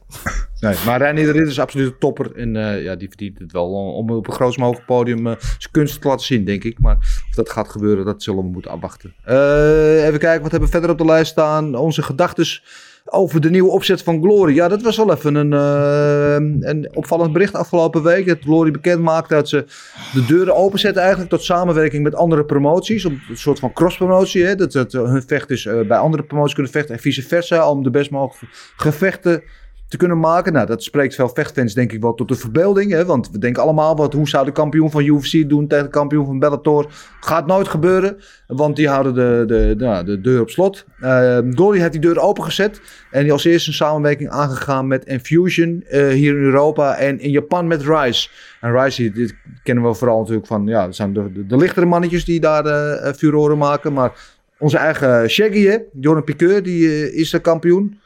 [0.60, 2.36] Nee, maar Reinier de Ridder is absoluut een topper.
[2.36, 5.72] En eh, ja, die verdient het wel om op een grootst mogelijk podium eh, zijn
[5.72, 6.80] kunst te laten zien, denk ik.
[6.80, 6.96] Maar
[7.30, 9.14] of dat gaat gebeuren, dat zullen we moeten afwachten.
[9.24, 11.76] Eh, even kijken, wat hebben we verder op de lijst staan?
[11.76, 12.64] Onze gedachtes
[13.06, 14.56] over de nieuwe opzet van Glory.
[14.56, 18.28] Ja, dat was wel even een, eh, een opvallend bericht afgelopen week.
[18.28, 19.66] Dat Glory bekend maakte dat ze
[20.14, 23.06] de deuren openzetten eigenlijk tot samenwerking met andere promoties.
[23.06, 24.56] Om een soort van cross-promotie.
[24.56, 27.70] Dat, dat hun vechters eh, bij andere promoties kunnen vechten en vice versa.
[27.70, 29.44] Om de best mogelijke gevechten
[29.88, 30.54] te kunnen maken.
[30.54, 32.92] Nou, dat spreekt veel vechtfans denk ik wel tot de verbeelding.
[32.92, 33.06] Hè?
[33.06, 36.26] Want we denken allemaal, wat, hoe zou de kampioen van UFC doen tegen de kampioen
[36.26, 36.92] van Bellator?
[37.20, 38.18] Gaat nooit gebeuren,
[38.48, 40.86] want die houden de, de, nou, de deur op slot.
[41.02, 45.84] Uh, Glory heeft die deur opengezet en die als eerste een samenwerking aangegaan met Infusion
[45.88, 48.30] eh, hier in Europa en in Japan met Rise.
[48.62, 52.26] En Rise, dit kennen we vooral natuurlijk van, ja, dat zijn de, de, lichtere mannetjes
[52.26, 53.94] die daar uh, furoren maken.
[53.94, 54.12] Maar
[54.58, 58.00] onze eigen Shaggy, hè, Jordan Piqueur, die uh, is de kampioen.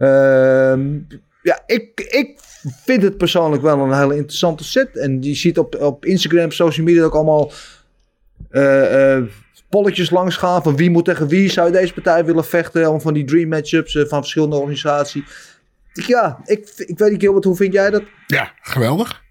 [0.00, 0.86] Uh,
[1.42, 2.38] ja, ik, ik
[2.84, 4.96] vind het persoonlijk wel een hele interessante set.
[4.96, 7.52] En je ziet op, op Instagram, social media ook allemaal
[8.50, 9.18] uh,
[9.68, 10.62] polletjes langs gaan.
[10.62, 11.50] Van wie moet tegen wie.
[11.50, 12.90] Zou deze partij willen vechten?
[12.90, 15.22] Om van die dream matchups uh, van verschillende organisaties.
[15.92, 18.02] Ja, ik, ik weet niet, Gilbert, hoe vind jij dat?
[18.26, 19.22] Ja, geweldig.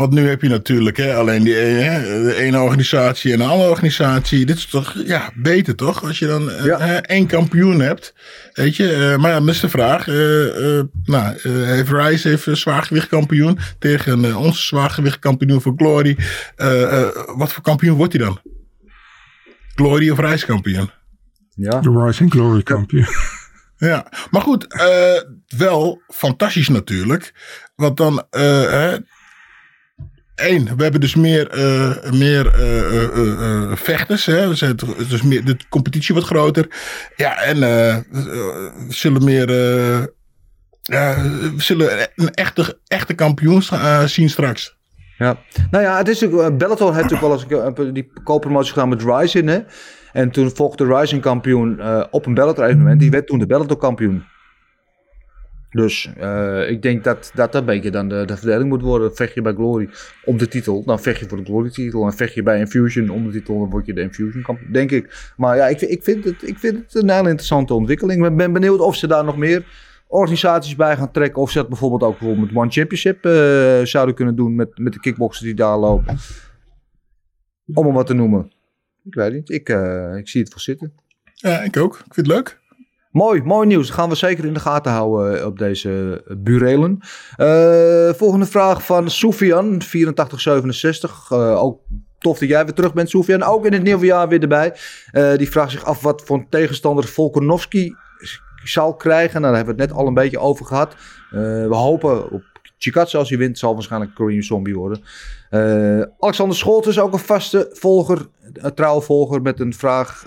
[0.00, 3.70] Want nu heb je natuurlijk hè, alleen die hè, de ene organisatie en de andere
[3.70, 4.46] organisatie.
[4.46, 6.04] Dit is toch ja, beter toch?
[6.04, 6.80] Als je dan ja.
[6.80, 8.14] uh, één kampioen hebt.
[8.52, 10.06] Weet je, uh, maar ja, dat is de vraag.
[10.06, 16.16] Uh, nou, heeft Rice heeft een zwaargewicht kampioen tegen onze zwaargewicht kampioen voor Glory.
[17.36, 18.40] wat voor kampioen wordt hij dan?
[19.74, 20.90] Glory of Rice kampioen?
[21.54, 21.80] Ja.
[21.80, 23.06] De Rise and Glory kampioen.
[23.76, 24.66] Ja, maar goed,
[25.56, 27.32] wel fantastisch natuurlijk.
[27.74, 28.26] Want dan,
[30.40, 34.26] Eén, we hebben dus meer, uh, meer uh, uh, vechters.
[34.26, 34.48] Hè?
[34.48, 34.76] We zijn,
[35.08, 36.66] dus meer, de competitie wordt groter.
[37.16, 37.56] Ja, en
[38.88, 39.46] zullen meer.
[39.46, 40.12] we
[41.56, 43.62] zullen een echte, echte kampioen
[44.04, 44.78] zien straks.
[45.18, 45.36] Ja,
[45.70, 46.58] nou ja, het is natuurlijk.
[46.58, 49.46] Bellator heeft natuurlijk wel eens die co-promotie gedaan met Ryzen.
[49.46, 49.58] Hè?
[50.12, 53.00] En toen volgde de Ryzen kampioen op een Bellator evenement.
[53.00, 54.24] Die werd toen de Bellator kampioen.
[55.70, 59.14] Dus uh, ik denk dat, dat een beetje dan de, de verdeling moet worden.
[59.16, 59.88] Vecht je bij Glory
[60.24, 62.04] om de titel, dan vecht je voor de Glory titel.
[62.06, 64.90] En vecht je bij Infusion om de titel, dan word je de Infusion kampioen, denk
[64.90, 65.32] ik.
[65.36, 68.26] Maar ja, ik, ik, vind het, ik vind het een hele interessante ontwikkeling.
[68.26, 69.64] Ik ben benieuwd of ze daar nog meer
[70.06, 71.42] organisaties bij gaan trekken.
[71.42, 73.32] Of ze dat bijvoorbeeld ook bijvoorbeeld met One Championship uh,
[73.84, 76.18] zouden kunnen doen met, met de kickboxers die daar lopen.
[77.74, 78.52] Om hem wat te noemen.
[79.04, 80.92] Ik weet niet, ik, uh, ik zie het voor zitten.
[81.34, 81.94] Ja, ik ook.
[81.94, 82.59] Ik vind het leuk.
[83.10, 83.90] Mooi, mooi nieuws.
[83.90, 86.98] Gaan we zeker in de gaten houden op deze burelen.
[87.36, 91.30] Uh, volgende vraag van Soufian, 8467.
[91.32, 91.80] Uh, ook
[92.18, 93.42] tof dat jij weer terug bent, Soufian.
[93.42, 94.76] Ook in het nieuwe jaar weer erbij.
[95.36, 97.94] Die vraagt zich af wat voor tegenstander Volkanovski
[98.64, 99.40] zal krijgen.
[99.40, 100.94] Nou, daar hebben we het net al een beetje over gehad.
[101.30, 102.42] we hopen op
[102.78, 103.58] Chikatse als hij wint.
[103.58, 105.02] Zal waarschijnlijk Korean Zombie worden.
[106.18, 110.24] Alexander Scholt is ook een vaste volger, een trouwe volger met een vraag.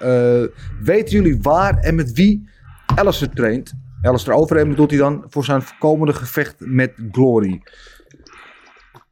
[0.81, 2.51] Weten jullie waar en met wie
[2.95, 3.73] Alistair traint?
[4.01, 7.61] Alistair Overeem bedoelt hij dan voor zijn komende gevecht met Glory.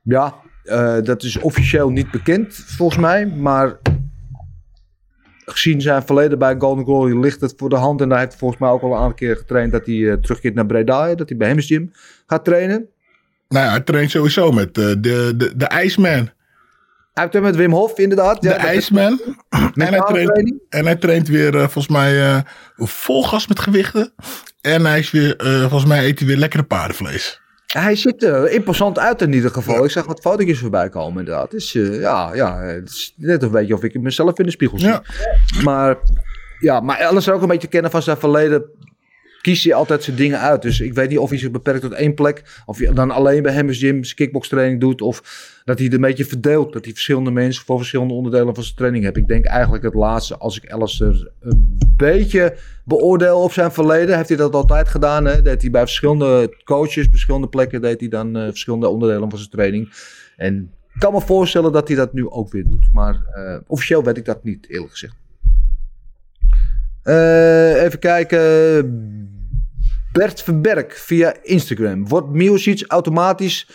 [0.01, 3.77] Ja, uh, dat is officieel niet bekend volgens mij, maar
[5.45, 8.01] gezien zijn verleden bij Golden Glory ligt het voor de hand.
[8.01, 10.53] En daar heeft hij volgens mij ook al een aantal keer getraind dat hij terugkeert
[10.53, 11.91] naar Breda, dat hij bij Hems Gym
[12.27, 12.89] gaat trainen.
[13.47, 16.29] Nou ja, hij traint sowieso met eh, de, de, de Iceman.
[17.13, 18.41] Hij heeft met Wim Hof, inderdaad.
[18.41, 19.19] De Ja, Iceman.
[19.49, 22.37] En hij, traint, en hij traint weer eh, volgens mij eh,
[22.75, 24.13] vol gas met gewichten.
[24.61, 27.41] En hij is weer, eh, volgens mij eet hij weer lekkere paardenvlees.
[27.73, 29.83] Hij ziet er imposant uit in ieder geval.
[29.83, 31.53] Ik zag wat fotootjes voorbij komen inderdaad.
[31.53, 34.87] Eh, ja, ja, het is net een beetje of ik mezelf in de spiegel zie.
[34.87, 35.03] Ja.
[35.63, 35.97] Maar,
[36.59, 38.63] ja, maar alles ook een beetje kennen van zijn verleden.
[39.41, 40.61] Kiest hij altijd zijn dingen uit.
[40.61, 42.61] Dus ik weet niet of hij zich beperkt tot één plek.
[42.65, 45.01] Of hij dan alleen bij Hammers Gym zijn kickbokstraining doet.
[45.01, 45.21] Of
[45.65, 46.73] dat hij het een beetje verdeelt.
[46.73, 49.17] Dat hij verschillende mensen voor verschillende onderdelen van zijn training heeft.
[49.17, 50.37] Ik denk eigenlijk het laatste.
[50.37, 54.15] Als ik Alistair een beetje beoordeel op zijn verleden.
[54.15, 55.25] Heeft hij dat altijd gedaan.
[55.25, 55.41] Hè?
[55.41, 57.81] Deed hij bij verschillende coaches, verschillende plekken.
[57.81, 59.93] Deed hij dan eh, verschillende onderdelen van zijn training.
[60.37, 62.89] En ik kan me voorstellen dat hij dat nu ook weer doet.
[62.93, 65.15] Maar eh, officieel weet ik dat niet, eerlijk gezegd.
[67.03, 68.39] Eh, even kijken.
[70.11, 72.07] Bert Verberg via Instagram.
[72.07, 73.67] Wordt Miocic automatisch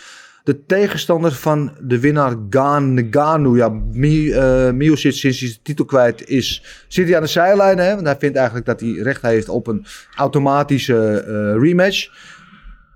[0.43, 3.55] de tegenstander van de winnaar Gaan?
[3.55, 7.77] Ja, eh, sinds hij de titel kwijt is, zit hij aan de zijlijn.
[7.77, 7.93] Hè?
[7.93, 12.09] Want hij vindt eigenlijk dat hij recht heeft op een automatische eh, rematch.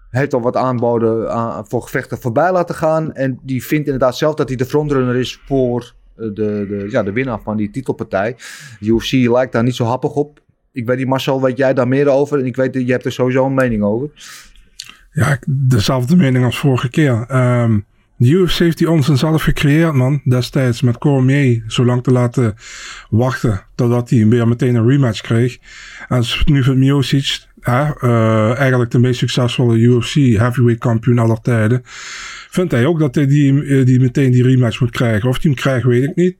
[0.10, 3.14] Heeft al wat aanboden aan, voor gevechten voorbij laten gaan.
[3.14, 7.04] En die vindt inderdaad zelf dat hij de frontrunner is voor eh, de, de, ja,
[7.04, 8.36] de winnaar van die titelpartij.
[8.80, 10.42] UFC lijkt daar niet zo happig op.
[10.74, 12.40] Ik weet niet, Marcel, weet jij daar meer over?
[12.40, 14.10] En ik weet je hebt er sowieso een mening over.
[15.12, 17.26] Ja, dezelfde mening als vorige keer.
[17.28, 17.80] Ehm
[18.22, 20.22] de UFC heeft die onzin zelf gecreëerd, man.
[20.24, 22.56] Destijds met Cormier zo lang te laten
[23.10, 25.58] wachten totdat hij weer meteen een rematch kreeg.
[26.08, 31.82] En nu vindt Miocic hè, eh, eigenlijk de meest succesvolle UFC heavyweight kampioen aller tijden.
[32.50, 35.30] Vindt hij ook dat hij die, die meteen die rematch moet krijgen.
[35.30, 36.38] Of hij hem krijgt, weet ik niet.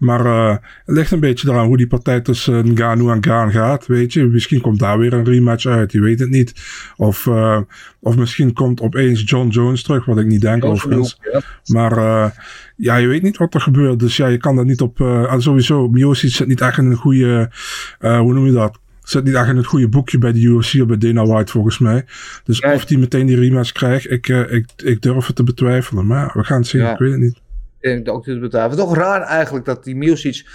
[0.00, 0.50] Maar eh,
[0.84, 3.86] het ligt een beetje eraan hoe die partij tussen Ngannou en Gaan gaat.
[3.86, 5.92] Weet je, misschien komt daar weer een rematch uit.
[5.92, 6.52] Je weet het niet.
[6.96, 7.60] Of, eh,
[8.00, 11.20] of misschien komt opeens John Jones terug, wat ik niet denk overigens.
[11.66, 12.30] Maar eh,
[12.76, 13.98] ja, je weet niet wat er gebeurt.
[13.98, 15.00] Dus ja, je kan dat niet op.
[15.00, 17.50] en sowieso, Miocic zit niet echt in een goede.
[17.98, 18.78] hoe noem je dat?
[19.02, 21.78] Zit niet echt in het goede boekje bij de UFC of bij Dana White volgens
[21.78, 22.04] mij.
[22.44, 26.06] Dus of die meteen die rematch krijgt, ik, ik, ik durf het te betwijfelen.
[26.06, 26.80] Maar we gaan het zien.
[26.80, 26.92] Ja.
[26.92, 27.40] Ik weet het niet.
[27.80, 28.72] Ik ook bedrijf.
[28.72, 30.46] Toch raar eigenlijk dat die Miocic...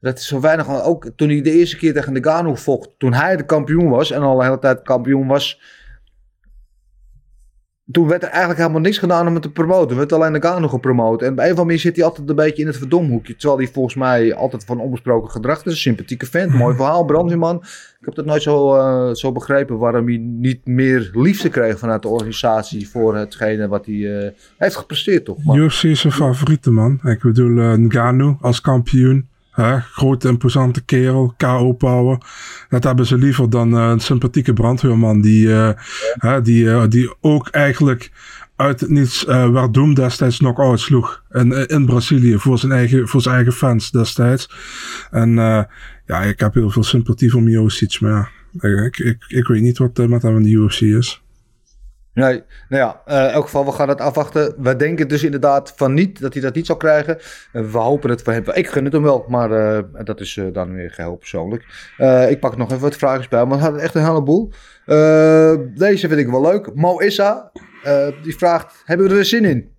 [0.00, 0.82] Dat is zo weinig...
[0.82, 2.88] Ook toen hij de eerste keer tegen de Gano vocht.
[2.98, 4.10] Toen hij de kampioen was.
[4.10, 5.60] En al de hele tijd kampioen was.
[7.90, 9.90] Toen werd er eigenlijk helemaal niks gedaan om hem te promoten.
[9.90, 11.22] Er werd alleen de Gano gepromoot.
[11.22, 13.36] En op een of andere manier zit hij altijd een beetje in het verdomhoekje.
[13.36, 15.64] Terwijl hij volgens mij altijd van onbesproken gedrag is.
[15.64, 16.52] Een sympathieke vent.
[16.52, 17.04] Mooi verhaal.
[17.04, 17.56] Brandweerman.
[18.00, 19.78] Ik heb dat nooit zo, eh, zo begrepen.
[19.78, 22.88] Waarom hij niet meer liefde kreeg vanuit de organisatie.
[22.88, 25.56] Voor hetgene wat hij eh, heeft gepresteerd toch.
[25.56, 27.00] UFC is zijn favoriete man.
[27.04, 29.28] Ik bedoel, Ngannou als kampioen.
[29.56, 32.18] Grote, imposante kerel, KO-power.
[32.68, 37.48] Dat hebben ze liever dan eh, een sympathieke brandweerman die, eh, die, eh, die ook
[37.48, 38.10] eigenlijk
[38.56, 41.22] uit het niets eh Werdum destijds knock-out sloeg.
[41.30, 44.50] In, in Brazilië voor zijn, eigen, voor zijn eigen fans destijds.
[45.10, 45.30] En
[46.06, 49.78] ja, ik heb heel veel sympathie voor Miocic, maar ja, ik, ik, ik weet niet
[49.78, 51.22] wat met hem in de UFC is.
[52.16, 54.54] Nee, nou ja, eh, in elk geval, we gaan het afwachten.
[54.62, 57.18] We denken dus inderdaad van niet, dat hij dat niet zal krijgen.
[57.52, 58.44] Eh, we hopen het voor hem.
[58.52, 61.62] Ik gun het hem wel, maar eh, dat is dan weer geheel persoonlijk.
[62.28, 64.52] Ik pak nog even wat vragen bij, maar we hadden echt een heleboel.
[65.74, 66.74] Deze vind ik wel leuk.
[66.74, 67.52] Mo Issa,
[68.22, 69.70] die vraagt, hebben we er zin in?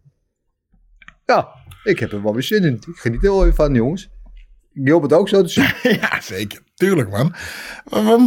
[1.26, 1.48] Ja,
[1.84, 2.74] ik heb er wel weer zin in.
[2.74, 4.10] Ik geniet er wel even van, jongens.
[4.74, 5.74] Gilbert ook zo te zien.
[6.02, 6.67] ja, zeker.
[6.78, 7.34] Tuurlijk, man.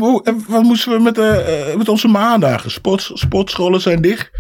[0.01, 2.71] Wat, wat, moesten we met, eh, eh, met onze maandagen?
[2.71, 4.31] Sport, sportscholen zijn dicht.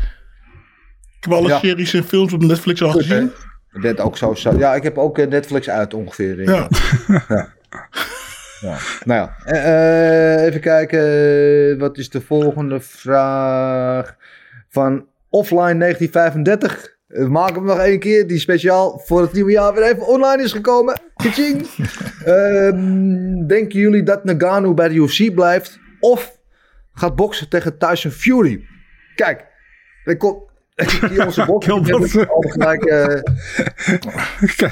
[1.16, 1.58] Ik heb alle Ja.
[1.58, 3.32] series en films op Netflix al Goed, gezien.
[3.72, 4.34] Dat ook zo.
[4.34, 6.42] zo- Ja, ik heb ook eh, Netflix uit ongeveer.
[6.42, 6.68] Ja.
[8.60, 8.76] Ja.
[9.04, 11.78] Nou ja, eh, eh, even kijken.
[11.78, 14.14] Wat is de volgende vraag?
[14.68, 16.98] Van Offline 1935.
[17.10, 18.26] Eh, Maak hem nog één keer.
[18.26, 21.00] Die speciaal voor het nieuwe jaar weer even online is gekomen.
[21.16, 21.66] Kaching.
[22.24, 25.78] Ehm, denken jullie dat Nagano bij de UFC blijft?
[26.00, 26.38] Of
[26.92, 28.66] gaat boksen tegen Tyson Fury?
[29.14, 29.46] Kijk,
[30.18, 30.48] komt...
[31.10, 32.28] Die onze bokser Gilbert.
[32.28, 33.20] al gelijk eh,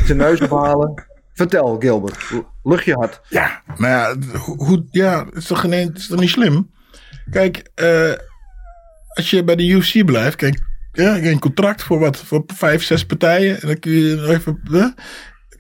[0.05, 0.94] zijn neus ophalen.
[1.35, 2.16] Vertel, Gilbert.
[2.62, 3.20] Lucht je hart.
[3.29, 6.70] Ja, maar ja, hoe, hoe- ja het, is toch geen, het is toch niet slim?
[7.31, 8.12] Kijk, eh,
[9.09, 10.59] als je bij de UFC blijft, kijk,
[11.03, 12.17] ja, een contract voor wat?
[12.17, 13.61] Voor vijf, zes partijen.
[13.61, 14.87] En dan kun je nog even eh,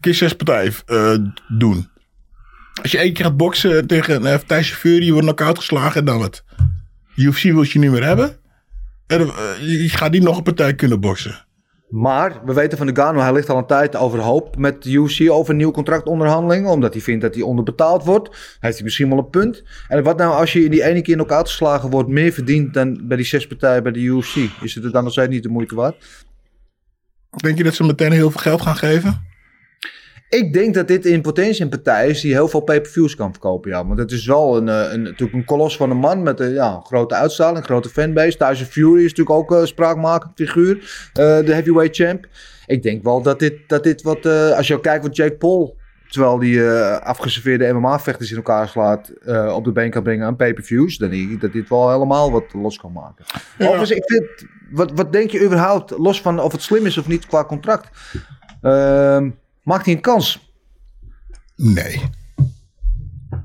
[0.00, 1.16] kun zes partijen eh,
[1.48, 1.88] doen.
[2.82, 6.04] Als je één keer gaat boksen tegen uh, Thijsje Fury, je wordt knock-out geslagen en
[6.04, 6.44] dan wat?
[7.16, 8.36] UFC wil je niet meer hebben.
[9.06, 11.46] En, eh, je gaat niet nog een partij kunnen boksen.
[11.88, 15.30] Maar we weten van de Gano, hij ligt al een tijd overhoop met de UFC
[15.30, 16.70] over nieuwe contractonderhandelingen.
[16.70, 18.56] Omdat hij vindt dat hij onderbetaald wordt.
[18.60, 19.62] Heeft hij misschien wel een punt.
[19.88, 23.00] En wat nou als je in die ene keer nog uitgeslagen wordt meer verdient dan
[23.08, 24.36] bij die zes partijen bij de UFC?
[24.60, 26.26] Is het er dan nog steeds niet de moeite waard?
[27.36, 29.27] Denk je dat ze meteen heel veel geld gaan geven?
[30.28, 33.70] Ik denk dat dit in potentie een partij is die heel veel pay-per-views kan verkopen.
[33.70, 33.86] Ja.
[33.86, 36.52] Want het is wel een, eh, een, natuurlijk een kolos van een man met een
[36.52, 38.36] ja, grote uitstraling, een grote fanbase.
[38.36, 40.76] Tyson Fury is natuurlijk ook een spraakmakend figuur.
[41.12, 42.26] eh, de heavyweight champ.
[42.66, 44.26] Ik denk wel dat dit, dat dit wat...
[44.26, 45.76] eh, als je kijkt wat Jake Paul...
[46.08, 49.08] Terwijl die eh, afgeserveerde MMA-vechters in elkaar slaat...
[49.08, 50.98] eh, op de been kan brengen aan pay-per-views.
[50.98, 53.24] Dan denk ik dat dit wel helemaal wat los kan maken.
[53.58, 54.50] Overigens, ik vind...
[54.70, 57.88] Wat, wat denk je überhaupt, los van of het slim is of niet qua contract...
[58.62, 59.30] Ehm,
[59.68, 60.52] maakt hij een kans?
[61.56, 62.02] Nee.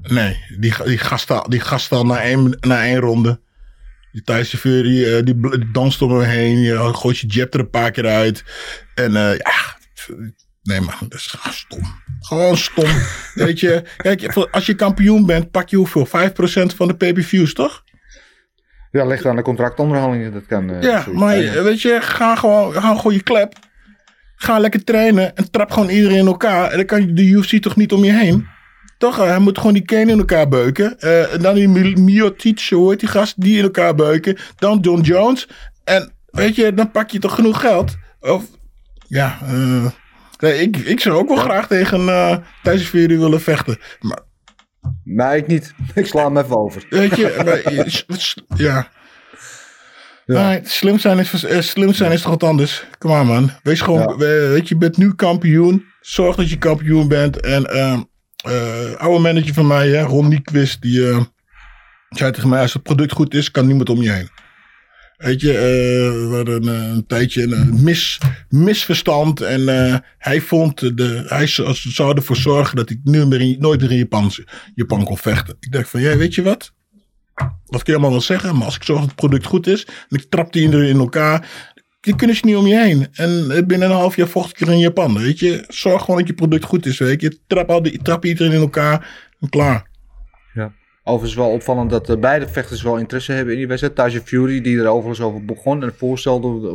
[0.02, 3.42] Nee, die, die gast al, die gast al na één, na één ronde.
[4.12, 6.60] Die Fury, eh, die, bl- die danst om me heen.
[6.60, 8.44] Je gooit je jab er een paar keer uit.
[8.96, 9.78] En eh, ja,
[10.64, 12.02] nee man, dat is gewoon stom.
[12.20, 12.90] Gewoon stom.
[13.46, 16.08] Weet je, kijk, als je kampioen bent, pak je hoeveel?
[16.08, 16.12] 5%
[16.76, 17.84] van de pay-per-views, toch?
[18.92, 20.34] Ja, ligt aan de contractonderhandelingen.
[20.34, 20.70] Dat kan.
[20.70, 21.64] eh, Ja, maar ja.
[21.64, 23.54] weet je, ga gewoon, ga gewoon je klep.
[24.44, 26.70] Ga lekker trainen en trap gewoon iedereen in elkaar.
[26.72, 28.48] En dan kan je de UFC toch niet om je heen.
[28.98, 31.00] Toch, eh, hij moet gewoon die Kane in elkaar beuken.
[31.00, 34.38] Eh, en dan die Mi- Miotic, hoe heet die gast, die in elkaar beuken.
[34.56, 35.48] Dan John Jones.
[35.84, 37.96] En weet je, dan pak je toch genoeg geld.
[38.20, 38.46] Of,
[39.08, 39.86] ja, eh,
[40.40, 43.78] nee, ik, ik zou ook wel graag tegen eh Tyson Fury willen vechten.
[44.00, 44.20] Maar
[45.04, 45.74] Nee, ik niet.
[45.94, 46.86] Ik sla hem even over.
[46.90, 47.36] Weet je,
[48.08, 48.36] maar, s-
[50.26, 50.48] ja.
[50.48, 52.86] Nee, slim, zijn is, eh, slim zijn is toch wat anders.
[52.98, 53.52] Kom aan, man.
[53.64, 55.86] Wees gewoon, weet je, je bent nu kampioen.
[56.02, 57.40] Zorg dat je kampioen bent.
[57.40, 58.02] En ehm
[58.44, 60.30] eh oude manager van mij, hè, Ron
[60.80, 61.22] die eh,
[62.10, 64.30] zei tegen mij: als het product goed is, kan niemand om je heen.
[65.18, 69.42] Weet je, eh, we hadden een, een tijdje een, mis, misverstand.
[69.42, 69.68] En
[70.18, 73.98] hij vond, de, hij zou, ervoor zorgen dat ik nu meer in, nooit meer in
[73.98, 74.32] Japan,
[74.76, 75.56] Japan kon vechten.
[75.60, 76.74] Ik dacht van, ja, weet je wat?
[77.66, 79.86] Dat kun je allemaal wel zeggen, maar als ik zorg dat het product goed is,
[79.86, 83.08] en ik trap die in elkaar, die kunnen ze niet om je heen.
[83.14, 85.64] En eh, binnen een half jaar vocht ik er in Japan, weet je.
[85.68, 87.40] Zorg gewoon dat je product goed is, weet je.
[87.48, 89.92] Trap, al die, trap iedereen in elkaar en klaar.
[91.06, 93.96] Overigens wel opvallend dat eh, beide vechters wel interesse hebben in die wedstrijd.
[93.96, 96.70] Tyson Fury, die er overigens over begon en voorstelde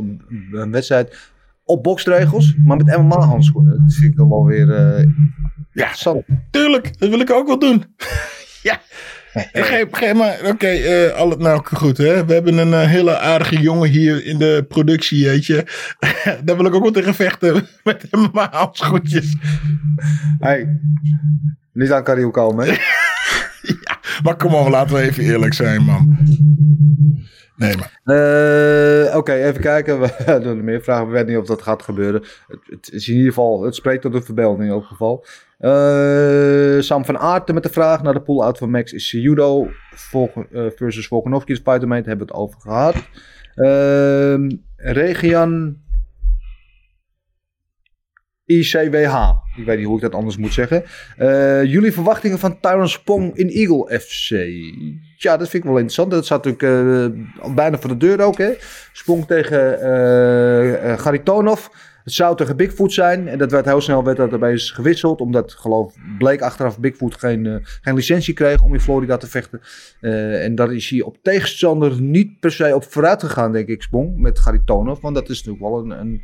[0.52, 1.16] een- wedstrijd
[1.64, 3.78] op boksregels, maar met MMA-handschoenen.
[3.84, 5.04] Dat vind ik dan wel weer eh
[5.72, 6.24] Ja, interessant.
[6.50, 7.84] tuurlijk, dat wil ik ook wel doen.
[8.62, 8.80] ja.
[9.52, 12.24] Geef, maar, oké, eh, al het nou goed, hè.
[12.24, 15.64] We hebben een eh, hele aardige jongen hier in de productie, weet je.
[16.44, 19.36] Daar wil ik ook wel tegen vechten met hem maar handschoentjes.
[20.38, 20.80] Hey,
[21.72, 22.76] niet aan Kariel komen, hè?
[24.22, 26.18] Maar kom op, laten we even eerlijk zijn, man.
[27.58, 28.00] Nee, maar.
[28.04, 30.00] Eh, Oké, even kijken.
[30.00, 31.06] We er meer vragen.
[31.06, 32.22] We weten niet of dat gaat gebeuren.
[32.46, 35.24] Het, is in ieder geval, het spreekt tot de verbeelding in elk geval.
[35.58, 39.70] Eh, Sam van Aarten met de vraag naar de pool-out van Max is judo
[40.12, 41.98] eh, versus Volkanovski Spider-Man.
[41.98, 42.94] Daar hebben we het over gehad.
[43.54, 45.76] Ehm Regian
[48.44, 49.30] ICWH.
[49.56, 50.84] Ik weet niet hoe ik dat anders moet zeggen.
[51.68, 54.30] Jullie verwachtingen van Tyron Spong in Eagle FC?
[55.20, 56.10] Ja, dat vind ik wel interessant.
[56.10, 56.62] Dat staat natuurlijk
[57.42, 58.38] eh, bijna voor de deur ook.
[58.38, 58.50] Hè?
[58.92, 61.66] Spong tegen eh eh, Garitonov.
[62.04, 63.28] Het zou tegen Bigfoot zijn.
[63.28, 65.20] En dat werd heel snel werd dat erbij is gewisseld.
[65.20, 69.60] Omdat geloof bleek achteraf Bigfoot geen, geen licentie kreeg om in Florida te vechten.
[70.40, 74.18] En daar is hij op tegenstander niet per se op vooruit gegaan, denk ik, Spong.
[74.18, 75.00] Met Garitonov.
[75.00, 76.22] Want dat is natuurlijk wel een, een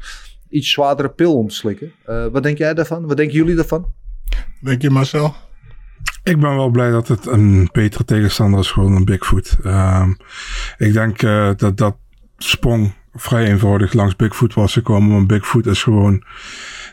[0.48, 1.92] iets zwaardere pil om te slikken.
[2.32, 3.06] Wat denk jij daarvan?
[3.06, 3.92] Wat denken jullie daarvan?
[4.60, 5.34] Denk je, Marcel?
[6.24, 9.58] Ik ben wel blij dat het een betere tegenstander is gewoon een Bigfoot.
[9.64, 10.10] Ehm,
[10.78, 11.96] ik denk eh, dat dat
[12.36, 15.12] sprong vrij eenvoudig langs Bigfoot was gekomen.
[15.12, 16.24] Want Bigfoot is gewoon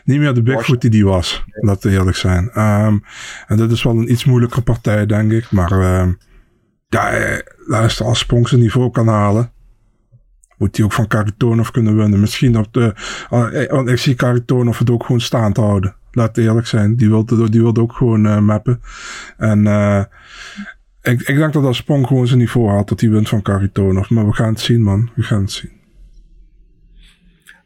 [0.04, 1.44] niet meer de Bigfoot die die was.
[1.50, 2.50] Laten we eerlijk zijn.
[2.50, 2.98] Ehm,
[3.46, 5.50] en dit is wel een iets moeilijkere partij, denk ik.
[5.50, 6.12] Maar ehm,
[6.88, 9.52] ja, eh, luister, als Sprong zijn niveau kan halen.
[10.58, 12.20] Moet hij ook van Karitonov kunnen winnen.
[12.20, 12.94] Misschien op de.
[13.30, 15.96] eh, Want ik zie Karitonov het ook gewoon staand houden.
[16.12, 16.96] Laat eerlijk zijn.
[16.96, 18.80] Die wilde, die wilde ook gewoon eh, mappen.
[19.36, 20.04] En eh,
[21.02, 22.88] ik, ik denk dat Sprong gewoon zijn niveau haalt.
[22.88, 24.08] Dat hij wint van Karitonov.
[24.08, 25.10] Maar we gaan het zien, man.
[25.14, 25.81] We gaan het zien.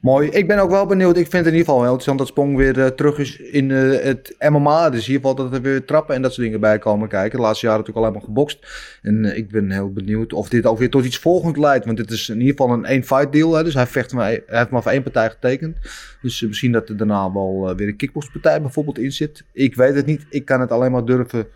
[0.01, 0.29] Mooi.
[0.29, 1.17] Ik ben ook wel benieuwd.
[1.17, 3.71] Ik vind het in ieder geval heel interessant dat Spong weer eh, terug is in
[3.71, 4.91] eh, het MMA.
[4.91, 7.39] Dus in ieder geval dat er weer trappen en dat soort dingen bij komen kijken.
[7.39, 8.99] De laatste jaren natuurlijk al helemaal gebokst.
[9.03, 11.85] En eh, ik ben heel benieuwd of dit ook weer tot iets volgends leidt.
[11.85, 13.55] Want dit is in ieder geval een één-fight deal.
[13.55, 13.65] Hè.
[13.65, 15.77] Dus hij, vecht maar, hij heeft maar voor één partij getekend.
[16.23, 19.45] Dus misschien dat er daarna wel weer een kickboxpartij bijvoorbeeld in zit.
[19.53, 20.27] Ik weet het niet.
[20.31, 21.47] Ik kan het alleen maar durven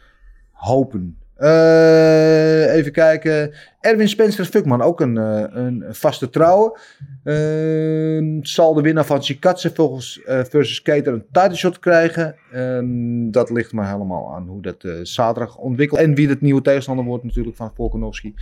[0.53, 1.16] hopen.
[1.41, 3.53] Eh, even kijken.
[3.80, 6.78] Erwin Spencer Fuckman, ook een, eh, een vaste trouwe.
[7.24, 12.36] Ehm, zal de winnaar van Chikatse volgens eh, versus Keter een title shot krijgen?
[12.53, 16.01] Ehm, dat ligt maar helemaal aan hoe dat zaterdag ontwikkelt.
[16.01, 18.34] En wie het nieuwe tegenstander wordt natuurlijk van Volkanovski.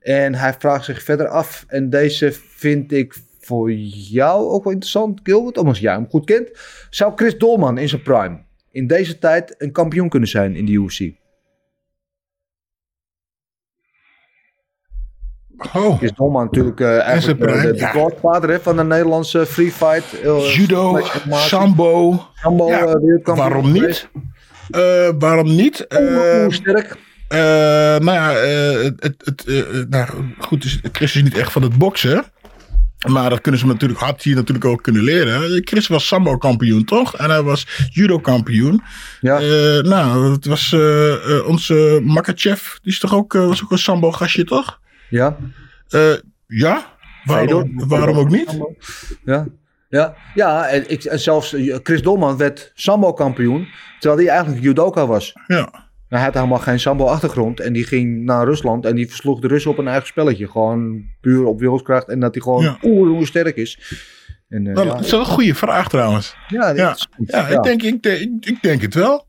[0.00, 1.64] En hij vraagt zich verder af.
[1.68, 5.58] En deze vind ik voor jou ook wel interessant, Gilbert.
[5.58, 6.50] Omdat jij hem goed kent.
[6.90, 8.38] Zou Chris Dolman in zijn prime
[8.70, 11.10] in deze tijd een kampioen kunnen zijn in de UFC?
[15.74, 20.20] Oh, Chris Dolman natuurlijk eh, eigenlijk zijn de, godvader hè, van de Nederlandse free fight.
[20.20, 21.00] eh, judo,
[21.30, 22.26] sambo.
[22.34, 24.08] Sambo, Ja, eh, waarom niet?
[24.70, 25.86] Eh, waarom niet?
[25.86, 26.96] Eh, sterk.
[27.28, 27.38] eh,
[27.98, 31.78] nou ja, eh, het, het, eh, nou, goed, dus Chris is niet echt van het
[31.78, 32.24] boksen.
[33.08, 35.60] Maar dat kunnen ze natuurlijk, had hij natuurlijk ook kunnen leren.
[35.64, 37.16] Chris was sambo kampioen, toch?
[37.16, 38.82] En hij was judo kampioen.
[39.20, 39.36] Ja.
[39.40, 42.62] Eh, nou, het was eh, eh, onze Makachev.
[42.82, 44.80] Die is toch ook, eh, was ook een sambo gastje, toch?
[45.08, 45.36] Ja.
[45.88, 46.12] Eh,
[46.46, 46.94] ja?
[47.24, 48.58] Waarom, waarom ook niet?
[49.24, 49.46] Ja.
[49.88, 54.62] Ja, ja en, ik, en zelfs eh, Chris Dolman werd sambo kampioen, terwijl hij eigenlijk
[54.64, 55.32] judoka was.
[55.46, 55.84] Ja.
[56.08, 59.70] Hij had helemaal geen sambo-achtergrond en die ging naar Rusland en die versloeg de Russen
[59.70, 60.48] op een eigen spelletje.
[60.48, 62.76] Gewoon puur op wilskracht en dat hij gewoon Ja.
[62.80, 63.96] hoe sterk is.
[64.48, 66.36] En, eh, ja, dat is wel een goede vraag trouwens.
[66.48, 69.25] ja, Ja, is ja, Ik, denk, ik, denk, ik, ik denk het wel.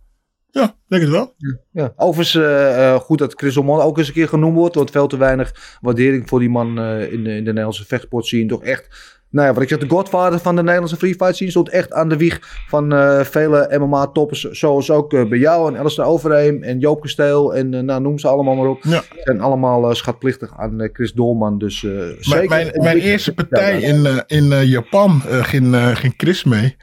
[0.58, 1.34] Ja, denk het wel.
[1.72, 1.94] Ja.
[1.96, 4.76] Overigens eh, goed dat Chris Dolman ook eens een keer genoemd wordt.
[4.76, 8.26] Wordt veel te weinig waardering voor die man eh, in, de, in de Nederlandse vechtsport
[8.26, 8.48] zien.
[8.48, 8.88] Toch echt,
[9.30, 11.92] nou ja, wat ik zeg, de godvader van de Nederlandse free fight scene stond echt
[11.94, 12.92] aan de wieg van
[13.26, 14.42] vele MMA-toppers.
[14.42, 18.56] Zoals ook bij jou en Alistair Overeem en Joop Kasteel en nou, noem ze allemaal
[18.56, 18.84] maar op.
[18.84, 19.04] Ja.
[19.24, 21.58] Zijn allemaal eh, schatplichtig aan Chris Dolman.
[21.58, 22.50] Dus eh, Mijn, zeker.
[22.50, 26.76] mijn, mijn eerste partij in, in Japan ging, ging Chris mee.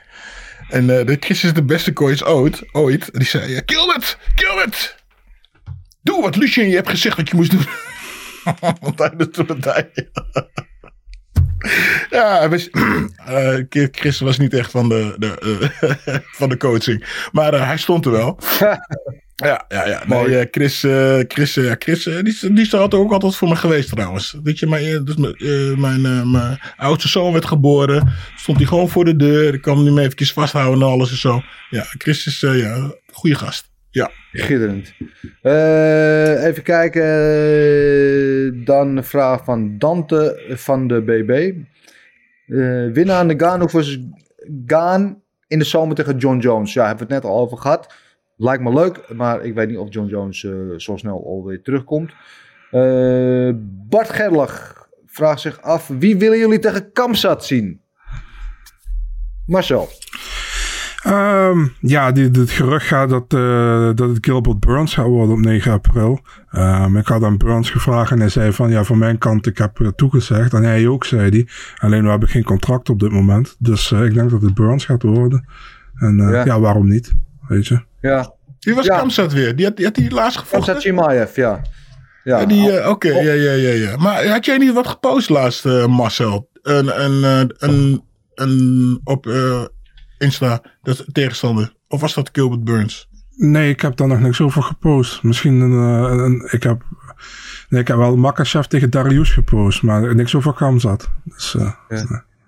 [0.75, 2.63] En eh, de Chris is de beste coach ooit.
[2.73, 3.09] ooit.
[3.13, 4.97] Die zei, eh, Gilbert, Gilbert.
[6.03, 7.67] Doe wat Lucien je hebt gezegd wat je moest doen.
[8.97, 9.91] Tijdens de partij.
[12.11, 12.71] ja, was,
[13.17, 15.71] eh, Chris was niet echt van de, de,
[16.05, 17.29] eh, van de coaching.
[17.33, 18.39] Maar eh, hij stond er wel.
[19.37, 20.03] Ja, ja, ja.
[20.07, 20.35] Nee, Mooi.
[20.35, 23.89] eh, Chris, eh, Chris, eh, ja, Chris die, die altijd ook altijd voor me geweest
[23.89, 24.39] trouwens.
[24.43, 28.13] Weet je, mijn, dus mijn, mijn, mijn oudste zoon werd geboren.
[28.37, 29.55] Stond hij gewoon voor de deur.
[29.55, 31.43] Ik kwam hem even vasthouden en alles en zo.
[31.71, 33.73] Ja, Chris is ja, een goede gast.
[33.91, 34.11] Ja.
[34.33, 34.95] Schitterend.
[36.47, 37.05] Even kijken.
[38.65, 41.53] Dan een vraag van Dante van de BB.
[42.95, 44.01] Winnaar Nagano versus
[44.67, 46.73] Gaan in de zomer tegen John Jones.
[46.73, 47.95] Ja, hebben we het net al over gehad.
[48.37, 52.13] Lijkt me leuk, maar ik weet niet of John Jones eh, zo snel alweer terugkomt.
[52.71, 53.51] Eh,
[53.89, 57.81] Bart Gerlach vraagt zich af: wie willen jullie tegen Kamsat zien?
[59.47, 59.89] Marcel.
[61.03, 65.41] Ehm, ja, die, het gerucht gaat dat, eh, dat het Gilbert Burns gaat worden op
[65.41, 66.21] 9 april.
[66.51, 69.59] Ehm, ik had aan Burns gevraagd en hij zei van ja, van mijn kant, ik
[69.59, 70.53] heb toegezegd.
[70.53, 71.49] En hij ook, zei hij.
[71.77, 73.57] Alleen we hebben geen contract op dit moment.
[73.59, 75.47] Dus ik denk dat het Burns gaat worden.
[75.95, 76.45] En Ja.
[76.45, 76.61] ja.
[76.61, 77.15] waarom niet?
[77.49, 77.83] Weet je.
[78.11, 78.99] Ja, Wie was Ja.
[78.99, 79.57] Kamsat weer?
[79.57, 80.75] Die had, die had die laatst gevochten?
[80.75, 81.63] Kamsat Chimaev, ja.
[82.25, 83.97] Ja, Ja, die, eh, Oké, ja, ja, ja, ja.
[83.97, 86.49] Maar had jij niet wat gepost laatst, eh, Marcel?
[86.63, 88.03] Een, een, eh, een,
[88.35, 89.65] een, op eh,
[90.19, 91.75] Insta, dat tegenstander.
[91.89, 93.09] Of was dat Gilbert Burns?
[93.37, 95.23] Nee, ik heb daar nog niks over gepost.
[95.23, 96.83] Misschien een, eh, een ik heb...
[97.69, 101.11] Nee, ik heb wel Makachev tegen Darius gepost, maar niks over Kamzat.
[101.25, 101.71] Dus, eh,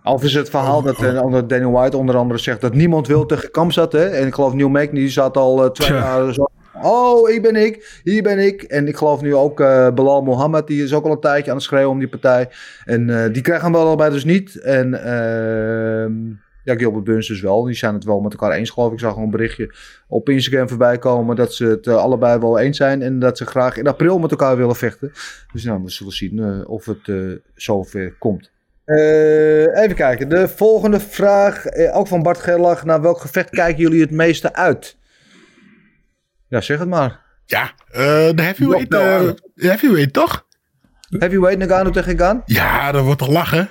[0.07, 3.51] Of is het verhaal dat eh, Daniel White onder andere zegt dat niemand wil tegen
[3.51, 3.93] Kamzat.
[3.93, 4.05] Hè?
[4.05, 6.49] En ik geloof Neil Magny die zat al eh, twee jaar zo.
[6.83, 8.63] Oh, hier ben ik, hier ben ik.
[8.63, 11.57] En ik geloof nu ook eh Belal Mohammed, die is ook al een tijdje aan
[11.57, 12.49] het schreeuwen om die partij.
[12.85, 14.61] En die krijgen hem wel allebei dus niet.
[14.61, 16.13] En ehm,
[16.65, 17.63] ja, Gilbert Burns dus wel.
[17.65, 18.95] Die zijn het wel met elkaar eens geloof ik.
[18.95, 19.75] Ik zag gewoon een berichtje
[20.09, 23.03] op Instagram voorbij komen dat ze het allebei wel eens zijn.
[23.03, 25.13] En dat ze graag in april met elkaar willen vechten.
[25.53, 28.55] Dus nou, we zullen zien of het zover komt.
[28.87, 30.29] Eh, even kijken.
[30.29, 32.85] De volgende vraag, eh, ook van Bart Gerlach.
[32.85, 34.99] Naar welk gevecht kijken jullie het meeste uit?
[36.49, 37.21] Ja, zeg het maar.
[37.45, 38.03] Ja, eh,
[38.35, 40.47] de heavyweight, de heavyweight toch?
[41.09, 42.43] Heavyweight Nagano tegen Gaan?
[42.45, 43.69] Ja, dat wordt toch lachen?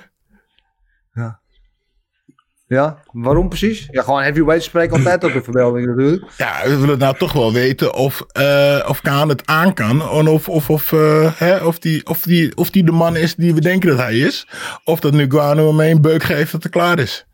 [2.68, 3.88] Ja, waarom precies?
[3.90, 6.24] Ja, gewoon heavyweight spreken altijd op de verbeelding natuurlijk.
[6.36, 10.08] Ja, we willen nou toch wel weten of, eh of Kaan het aan kan.
[10.08, 13.54] Of, of, of, eh, hè, of, die, of, die, of die de man is die
[13.54, 14.48] we denken dat hij is.
[14.84, 17.26] Of dat nu Guano hem een beuk geeft dat het klaar is.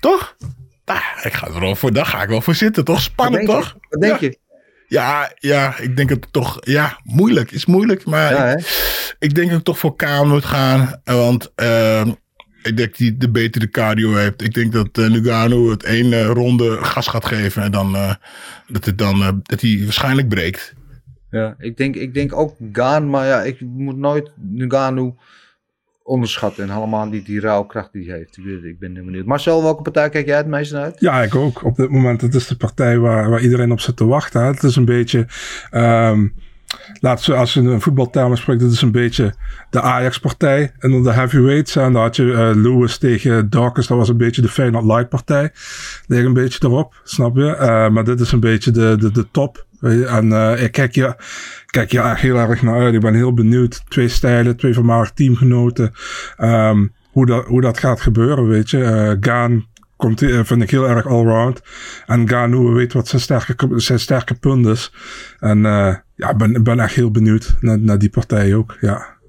[0.00, 0.36] Toch?
[0.84, 2.84] Nou, ik ga er wel voor, daar ga ik wel voor zitten.
[2.84, 3.66] Toch spannend, toch?
[3.66, 3.86] je?
[3.88, 4.26] Wat denk ja.
[4.26, 4.38] je?
[4.86, 6.58] Ja, ja, ik denk het toch.
[6.60, 7.50] Ja, moeilijk.
[7.50, 8.04] Is moeilijk.
[8.04, 11.00] Maar Ja, ik, ik denk dat ik toch voor Kaan moet gaan.
[11.04, 12.02] Want eh,
[12.62, 14.42] ik denk dat hij de betere cardio heeft.
[14.42, 17.62] Ik denk dat eh Nugano het één eh, ronde gas gaat geven.
[17.62, 18.14] En dan, eh,
[18.66, 20.74] dat, het dan eh, dat hij waarschijnlijk breekt.
[21.30, 25.14] Ja, ik denk, ik denk ook Gaan, maar ja, ik moet nooit Ngannou
[26.02, 26.64] onderschatten.
[26.64, 28.36] En helemaal niet die rouwkracht die hij heeft.
[28.36, 29.26] Ik ben, ik ben benieuwd.
[29.26, 31.00] Marcel, welke partij kijk jij het meest naar uit?
[31.00, 31.64] Ja, ik ook.
[31.64, 34.40] Op dit moment, het is de partij waar, waar iedereen op zit te wachten.
[34.40, 34.46] hè.
[34.46, 35.26] Het is een beetje,
[35.70, 36.26] ehm
[37.00, 39.34] laat ze, als je een voetbaltermen spreekt, het is een beetje
[39.70, 40.72] de Ajax-partij.
[40.78, 41.76] En dan de heavyweights.
[41.76, 45.50] En dan had je eh, Lewis tegen Dawkins, dat was een beetje de Feyenoord Light-partij.
[46.06, 47.56] Ligt een beetje erop, snap je?
[47.56, 49.66] Eh, maar dit is een beetje de, de, de top.
[49.80, 50.06] je.
[50.06, 51.16] En eh, ik kijk hier,
[51.66, 52.94] kijk echt heel erg naar uit.
[52.94, 53.82] Ik ben heel benieuwd.
[53.88, 55.92] Twee stijlen, twee voormalig teamgenoten.
[56.36, 59.16] Ehm, hoe, dat, hoe dat gaat gebeuren, weet je.
[59.20, 59.66] Gaan
[60.02, 61.60] komt, eh, vind ik heel erg allround.
[62.06, 64.92] En Ganu, we weten wat zijn sterke, zijn sterke punt is.
[65.38, 68.76] En eh, ja, ik ben, ben echt heel benieuwd naar, naar die partij ook.
[68.80, 69.20] Ja.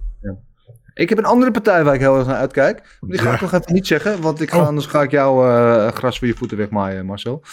[0.93, 2.97] Ik heb een andere partij waar ik heel erg naar uitkijk.
[3.01, 4.67] Die ga ik nog even niet zeggen, want ik ga, Oh.
[4.67, 7.43] anders ga ik jou eh, gras voor je voeten wegmaaien, Marcel.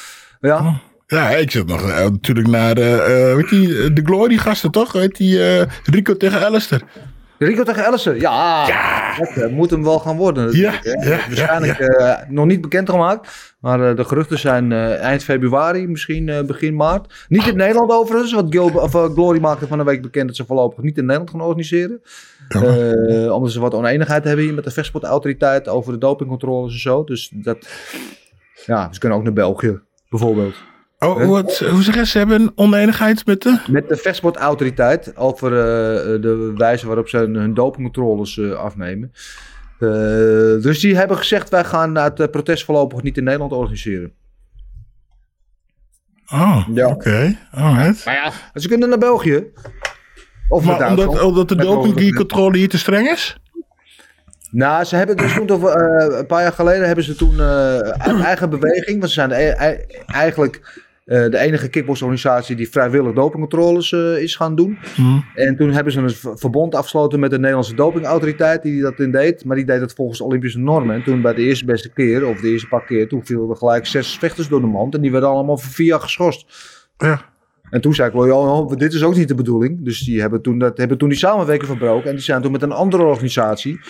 [0.40, 2.74] Ja, Ja, ik zit nog natuurlijk naar
[3.36, 4.92] weet die, eh, de Glory gasten toch?
[4.92, 6.82] Weet die eh, Rico tegen Alistair.
[7.42, 8.20] Rico tegen Ellison.
[8.20, 8.66] Ja,
[9.16, 10.56] dat eh, moet hem wel gaan worden.
[10.56, 10.90] Ja, hè.
[10.90, 13.54] ja, Waarschijnlijk ja, eh, nog niet bekendgemaakt.
[13.60, 17.26] Maar eh, de geruchten zijn eh, eind februari, misschien eh, begin maart.
[17.28, 20.36] Niet in Nederland overigens, want Gil, of, eh, Glory maakte van een week bekend dat
[20.36, 22.00] ze voorlopig niet in Nederland gaan organiseren.
[22.48, 27.04] Eh, omdat ze wat oneenigheid hebben hier met de vechtsportautoriteit over de dopingcontroles en zo.
[27.04, 27.68] Dus dat,
[28.66, 30.54] ja, ze kunnen ook naar België, bijvoorbeeld.
[31.04, 33.58] Oh, wat, hoe zeg je, ze hebben een oneenigheid met de...
[33.68, 39.12] Met de vechtsportautoriteit over eh, de wijze waarop ze hun, hun dopingcontroles eh, afnemen.
[39.78, 39.88] Eh,
[40.62, 44.12] dus die hebben gezegd, wij gaan het eh, protest voorlopig niet in Nederland organiseren.
[46.32, 46.88] Oh, Ja.
[46.88, 47.38] oké.
[47.50, 48.04] Alright.
[48.04, 49.44] Maar ja, ze kunnen naar België.
[50.48, 51.28] Of naar Maar omdat, Duitsland.
[51.30, 53.36] omdat de dopingcontrole hier te streng is?
[54.50, 58.20] Nou, ze hebben dus toen, eh, een paar jaar geleden hebben ze toen eh, uit
[58.24, 63.92] eigen beweging, want ze zijn e- e- eigenlijk eh, de enige kickboxorganisatie die vrijwillig dopingcontroles
[63.92, 64.78] eh, is gaan doen.
[65.34, 69.44] En toen hebben ze een verbond afgesloten met de Nederlandse dopingautoriteit die dat in deed.
[69.44, 70.94] Maar die deed dat volgens Olympische normen.
[70.94, 73.56] En toen bij de eerste beste keer, of de eerste paar keer, toen vielen er
[73.56, 74.94] gelijk zes vechters door de mand.
[74.94, 76.46] En die werden allemaal voor vier jaar geschorst.
[76.98, 77.24] Ja.
[77.70, 79.84] En toen zei ik, oh, dit is ook niet de bedoeling.
[79.84, 82.08] Dus die hebben toen, dat, hebben toen die samenwerking verbroken.
[82.08, 83.80] En die zijn toen met een andere organisatie,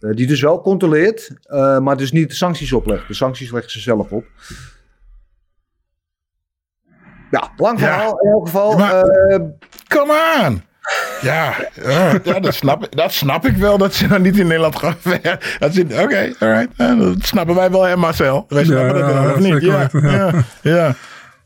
[0.00, 3.08] eh, die dus wel controleert, eh, maar dus niet de sancties oplegt.
[3.08, 4.24] De sancties leggen ze zelf op.
[7.30, 7.84] Ja, lang Ja.
[7.86, 8.76] verhaal in elk geval.
[8.78, 9.38] Maar- eh,
[9.88, 10.12] Come
[10.46, 10.62] on!
[11.20, 11.54] Ja,
[11.84, 14.76] ja, ja, dat, snap, ik- dat snap ik wel, dat ze dan niet in Nederland
[14.76, 14.94] gaan
[16.04, 16.68] Oké, alright.
[16.76, 18.44] Ja, dat snappen wij wel, hè Marcel?
[18.48, 19.62] Wij snappen Ja, dat wel, ja, of niet?
[19.62, 20.94] Ja, ja.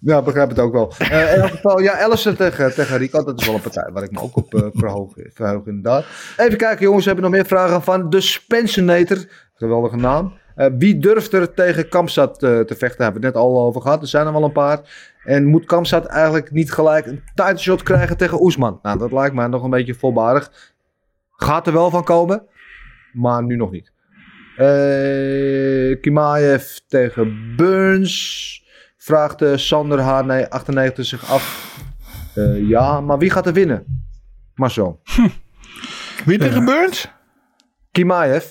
[0.01, 0.93] ja, begrijp het ook wel.
[0.99, 4.03] Eh, in elk geval, ja, Ellison tegen, tegen Rico, dat is wel een partij waar
[4.03, 6.05] ik me ook op eh, verhoog, verhoog, inderdaad.
[6.37, 9.18] Even kijken, jongens, we hebben nog meer vragen van de Spencenator.
[9.55, 10.33] Geweldige naam.
[10.55, 12.79] Eh, wie durft er tegen Kamsat eh, te vechten?
[12.99, 14.01] Daar hebben we het net al over gehad.
[14.03, 14.81] Er zijn er wel een paar.
[15.29, 18.79] En moet Kamsat eigenlijk niet gelijk een title shot krijgen tegen Oesman?
[18.83, 20.51] Nou, dat lijkt mij nog een beetje volbarig.
[21.31, 22.43] Gaat er wel van komen,
[23.12, 23.93] maar nu nog niet.
[24.57, 28.64] Eh Kimaev tegen Burns.
[28.97, 31.76] Vraagt eh, Sander H98 zich af.
[32.35, 34.07] Eh, ja, maar wie gaat er winnen?
[34.55, 35.01] Marcel.
[36.24, 37.09] Wie tegen Burns?
[37.93, 38.45] Kimaev.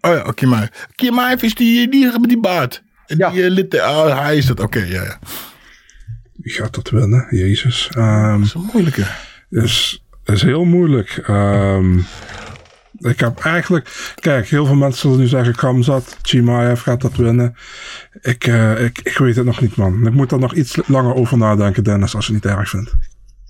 [0.00, 0.68] Oh ja, Kimaev.
[0.94, 2.82] Kimaev is die, die met die baard.
[3.06, 3.30] Ja.
[3.30, 5.18] Die, oh, hij is dat, oké, ja, ja.
[6.42, 7.26] Wie gaat dat winnen?
[7.30, 7.88] Jezus.
[7.96, 9.06] Ehm, Dat is een moeilijke.
[9.50, 11.22] is, is heel moeilijk.
[11.26, 11.98] Ehm,
[12.98, 14.12] ik heb eigenlijk...
[14.14, 15.54] Kijk, heel veel mensen zullen nu zeggen...
[15.54, 17.54] Kamzat, Chimaev gaat dat winnen.
[18.20, 20.06] Ik, eh, ik, ik weet het nog niet, man.
[20.06, 22.94] Ik moet er nog iets langer over nadenken, Dennis, als je het niet erg vindt.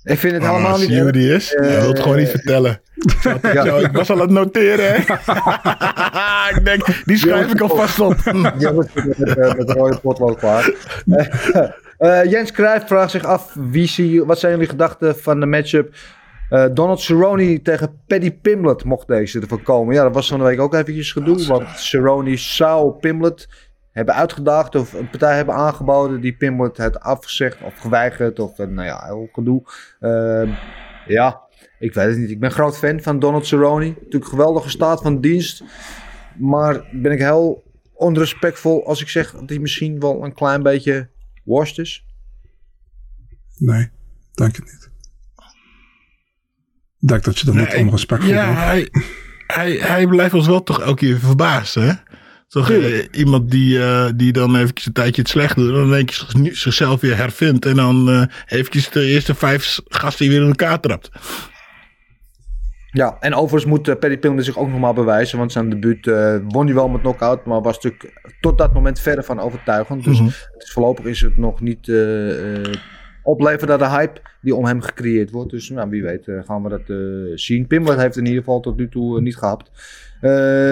[0.03, 0.97] Ik vind het Oh, helemaal zie niet...
[0.97, 1.55] je hoe die is?
[1.59, 2.81] Wil het gewoon niet vertellen.
[3.41, 3.65] Ja.
[3.65, 4.95] Zo, ik was al aan het noteren, hè?
[6.57, 8.15] ik denk, die schrijf ik alvast op.
[8.57, 10.71] Ja, met, met, met, met rode potlood klaar.
[12.01, 15.95] Eh, Jens Cruijff vraagt zich af, wie zie, wat zijn jullie gedachten van de matchup
[16.49, 19.95] eh, Donald Cerrone tegen Paddy Pimblett, mocht deze ervan komen.
[19.95, 23.47] Ja, dat was van de week ook eventjes gedoe, want Cerrone zou Pimblett
[23.91, 28.83] hebben uitgedaagd of een partij hebben aangeboden die Pimblett had afgezegd of geweigerd of nou
[28.83, 29.63] ja, heel gedoe.
[29.99, 30.49] Ehm,
[31.07, 31.41] ja,
[31.79, 32.29] ik weet het niet.
[32.29, 33.85] Ik ben groot fan van Donald Cerrone.
[33.85, 35.63] Natuurlijk geweldige staat van dienst.
[36.37, 41.09] Maar ben ik heel onrespectvol als ik zeg dat hij misschien wel een klein beetje
[41.43, 42.05] worst is?
[43.57, 43.89] Nee,
[44.33, 44.89] denk het niet.
[46.99, 48.57] Ik denk dat je er niet Nee, onrespectvol Ja, bent.
[48.57, 48.89] hij,
[49.47, 51.91] hij, hij blijft ons wel toch elke keer verbaasd, hè?
[52.47, 55.67] Toch eh, iemand die, eh, die dan eventjes een tijdje het slecht doet.
[55.69, 57.65] En dan denk je zich- zichzelf weer hervindt.
[57.65, 61.09] En dan eh eventjes de eerste vijf gasten weer in elkaar trapt.
[62.91, 65.37] Ja, en overigens moet uh, Paddy Pimblett zich ook nog maar bewijzen.
[65.37, 67.45] Want zijn debuut eh, won hij wel met knockout.
[67.45, 70.03] Maar was natuurlijk tot dat moment verder van overtuigend.
[70.03, 70.19] Dus
[70.57, 71.87] is, voorlopig is het nog niet...
[71.89, 72.73] eh, eh,
[73.23, 75.51] opleveren naar de hype die om hem gecreëerd wordt.
[75.51, 76.97] Dus nou, wie weet eh, gaan we dat eh,
[77.35, 77.67] zien.
[77.67, 79.71] Pimlet heeft in ieder geval tot nu toe eh, niet gehad.
[80.21, 80.31] Eh,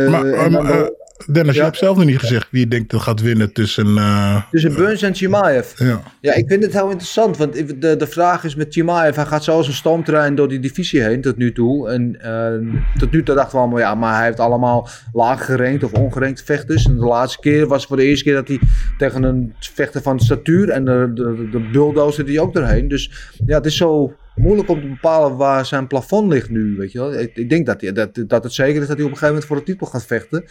[0.10, 0.90] Maar dan,
[1.28, 3.98] Dennis, je hebt zelf nog niet gezegd wie je denkt dat gaat winnen tussen...
[3.98, 5.80] eh, tussen Burns en Chimaev.
[5.80, 6.02] ja.
[6.22, 7.38] Ja, ik vind het heel interessant.
[7.38, 10.60] Want de, de vraag is met Chimaev, hij gaat zo als een stoomtrein door die
[10.60, 11.90] divisie heen tot nu toe.
[11.90, 15.84] En eh, tot nu toe dachten we allemaal, ja, maar hij heeft allemaal laag gerankt
[15.84, 16.86] of ongerankt vechters.
[16.86, 18.60] En de laatste keer was voor de eerste keer dat hij
[18.98, 22.88] tegen een vechter van statuur en de, de, de bulldozer die ook erheen.
[22.88, 26.92] Dus ja, het is zo moeilijk om te bepalen waar zijn plafond ligt nu, weet
[26.92, 27.14] je wel.
[27.20, 29.28] Ik, ik denk dat, hij- dat, dat het zeker is dat hij op een gegeven
[29.28, 30.44] moment voor de titel gaat vechten.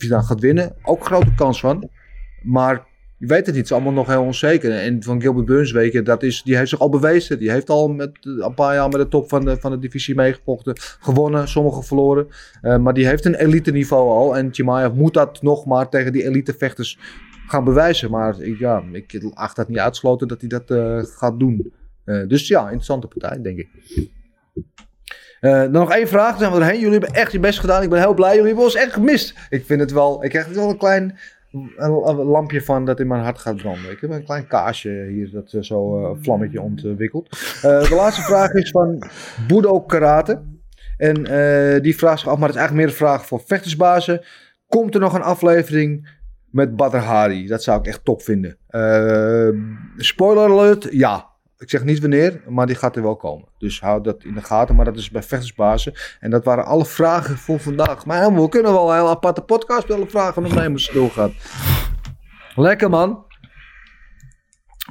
[0.00, 1.90] Hij dan gaat winnen, ook grote kans van.
[2.42, 2.88] Maar
[3.20, 4.72] je weet het niet, het is allemaal nog heel onzeker.
[4.72, 7.38] En van Gilbert Burns weken, dat is, die heeft zich al bewezen.
[7.38, 9.78] Die heeft al met, eh, een paar jaar met de top van de, van de
[9.78, 10.74] divisie meegevochten.
[10.78, 12.28] Gewonnen, sommige verloren.
[12.62, 14.36] Eh, maar die heeft een elite niveau al.
[14.36, 16.98] En Chimaev moet dat nog maar tegen die elite vechters
[17.46, 18.10] gaan bewijzen.
[18.10, 21.72] Maar ja, ik acht dat niet uitgesloten dat hij dat eh, gaat doen.
[22.04, 23.68] Dus ja, interessante partij, denk ik.
[25.40, 26.80] Eh, dan nog één vraag, dan zijn we erheen.
[26.80, 27.82] Jullie hebben echt je best gedaan.
[27.82, 28.30] Ik ben heel blij.
[28.30, 29.34] Jullie hebben ons echt gemist.
[29.48, 31.18] Ik vind het wel, ik krijg er wel een klein
[32.24, 33.90] lampje van dat in mijn hart gaat branden.
[33.90, 37.30] Ik heb een klein kaasje hier dat eh, zo eh, vlammetje ontwikkelt.
[37.60, 39.02] De laatste vraag is van
[39.46, 40.42] Budo Karate.
[40.96, 41.14] En
[41.82, 44.24] die vraagt zich af, maar het is eigenlijk meer een vraag voor vechtersbazen.
[44.68, 46.08] Komt er nog een aflevering
[46.50, 47.46] met Badr Hari?
[47.46, 48.56] Dat zou ik echt top vinden.
[49.96, 51.29] Spoiler alert, ja.
[51.60, 53.48] Ik zeg niet wanneer, maar die gaat er wel komen.
[53.58, 54.76] Dus hou dat in de gaten.
[54.76, 55.94] Maar dat is bij vechtersbazen.
[56.20, 58.06] En dat waren alle vragen voor vandaag.
[58.06, 61.32] Maar we kunnen wel een hele aparte podcast alle vragen als het doorgaat.
[62.54, 63.24] Lekker man.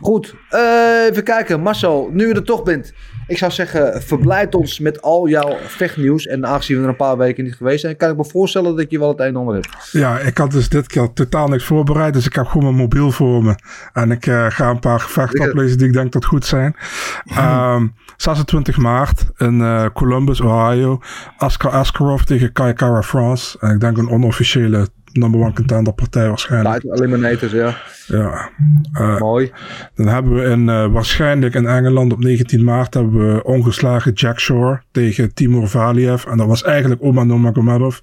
[0.02, 1.62] Goed, eh, even kijken.
[1.62, 2.94] Marcel, nu je er toch bent.
[3.30, 6.26] Ik zou zeggen, verblijd ons met al jouw vechtnieuws.
[6.26, 8.92] En aangezien we er een paar weken niet geweest zijn, kan ik me voorstellen dat
[8.92, 9.90] je wel het een en ander hebt.
[9.92, 12.14] Ja, ik had dus dit keer totaal niks voorbereid.
[12.14, 13.56] Dus ik heb gewoon mijn mobiel voor me.
[13.94, 16.76] En ik eh, ga een paar gevechten oplezen die ik denk dat goed zijn.
[17.26, 17.88] Ehm
[18.22, 21.00] 26 maart in eh, Columbus, Ohio.
[21.38, 23.58] Askar Askarov tegen Kai Kara France.
[23.60, 26.84] En ik denk een onofficiële number one contender partij waarschijnlijk.
[26.84, 27.78] Light Eliminators, ja.
[28.08, 28.50] Ja.
[28.94, 29.52] Eh, Mooi.
[29.96, 34.40] dan hebben we in, eh, waarschijnlijk in Engeland op 19 maart hebben we ongeslagen Jack
[34.40, 36.26] Shore tegen Timur Valiev.
[36.26, 37.98] En dat was eigenlijk Omar Nurmagomedov.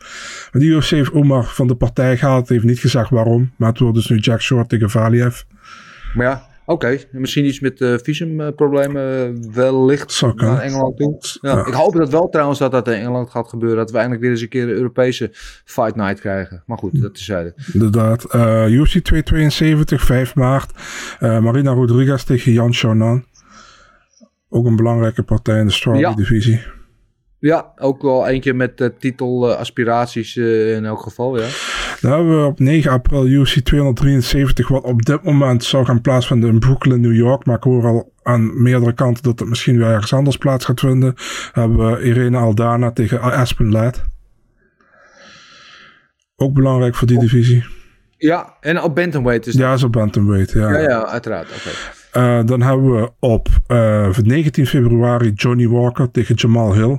[0.52, 2.48] Maar die UFC heeft Omar van de partij gehaald.
[2.48, 3.50] heeft niet gezegd waarom.
[3.57, 5.42] Maar het wordt dus nu Jack Shore tegen Valiev.
[6.14, 6.99] Maar ja, oké.
[7.11, 10.55] Misschien iets met eh visumproblemen wellicht Zou kunnen.
[10.55, 11.17] naar Engeland toe.
[11.41, 11.57] Ja.
[11.57, 11.67] Ja.
[11.67, 13.79] Ik hoop dat wel trouwens dat dat in Engeland gaat gebeuren.
[13.79, 15.29] Dat we eindelijk weer eens een keer een Europese
[15.64, 16.62] Fight Night krijgen.
[16.67, 17.55] Maar goed, dat is zijde.
[17.73, 18.25] Inderdaad.
[18.25, 20.71] Eh UFC 272, 5 maart.
[21.21, 23.25] Marina Rodriguez tegen Jan Shonan.
[24.49, 26.25] Ook een belangrijke partij in de strawweight Ja.
[26.25, 26.61] divisie.
[27.39, 31.47] Ja, ook wel eentje met uh, titelaspiraties uh, in elk geval, ja.
[32.01, 36.51] Dan hebben we op 9 april UFC 273, wat op dit moment zou gaan plaatsvinden
[36.51, 37.47] in Brooklyn, New York.
[37.47, 40.80] Maar ik hoor al aan meerdere kanten dat het misschien weer ergens anders plaats gaat
[40.80, 41.14] vinden.
[41.53, 44.03] Dan hebben we Irene Aldana tegen Aspen Ladd.
[46.36, 47.64] Ook belangrijk voor die divisie.
[48.18, 49.62] Ja, en op bantamweight is dat.
[49.62, 50.70] Ja, is op bantamweight, ja.
[50.70, 51.49] Ja, ja, uiteraard.
[51.49, 51.70] Oké.
[52.18, 56.99] Uh, dan hebben we op uh, 19 februari Johnny Walker tegen Jamal Hill.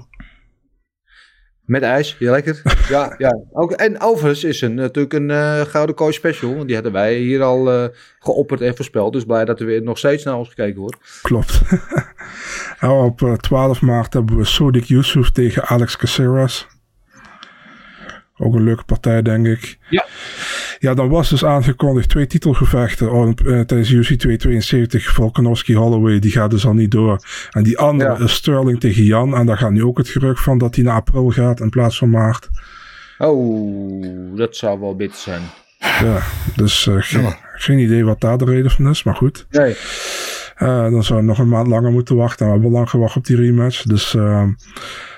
[1.68, 2.62] Met ijs, ja lekker.
[2.90, 3.40] ja, ja.
[3.52, 6.66] Ook, en overigens is er natuurlijk een uh, Gouden Kooi special.
[6.66, 7.88] Die hadden wij hier al uh,
[8.20, 9.14] geopperd en voorspeld.
[9.14, 11.20] Dus blij dat er weer nog steeds naar ons gekeken wordt.
[11.22, 11.62] Klopt.
[12.80, 16.68] en op uh, 12 maart hebben we Sodik Yusuf tegen Alex Caceres.
[18.38, 19.78] Ook een leuke partij, denk ik.
[19.90, 20.06] Ja.
[20.80, 25.14] Ja, dan was dus aangekondigd twee titelgevechten oh, uh, tijdens UFC 272.
[25.14, 27.20] Volkanovski Holloway, die gaat dus al niet door.
[27.52, 28.24] En die andere ja.
[28.24, 29.36] is Sterling tegen Jan.
[29.36, 31.98] En daar gaat nu ook het gerucht van dat hij naar april gaat in plaats
[31.98, 32.50] van maart.
[33.18, 35.42] Oh, dat zou wel bitter zijn.
[35.80, 36.22] Ja,
[36.56, 37.38] dus uh, geen, ja.
[37.56, 39.46] geen idee wat daar de reden van is, maar goed.
[39.50, 39.76] Nee.
[40.60, 42.46] Uh, dan zou we nog een maand langer moeten wachten.
[42.46, 43.84] We hebben lang gewacht op die rematch.
[43.84, 44.44] Dus uh,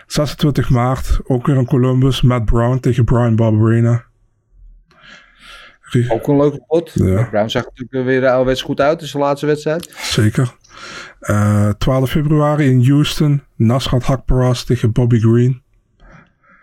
[0.08, 2.22] 26 maart, ook weer in Columbus.
[2.22, 4.04] Matt Brown tegen Brian Barberena.
[6.10, 6.92] Ook een leuke pot.
[6.94, 7.24] Ja.
[7.24, 9.94] Brown zag natuurlijk weer ouderwets goed uit in zijn laatste wedstrijd.
[9.98, 10.56] Zeker.
[11.22, 13.44] Uh, 12 februari in Houston.
[13.56, 15.62] Nasrat Hakparas tegen Bobby Green.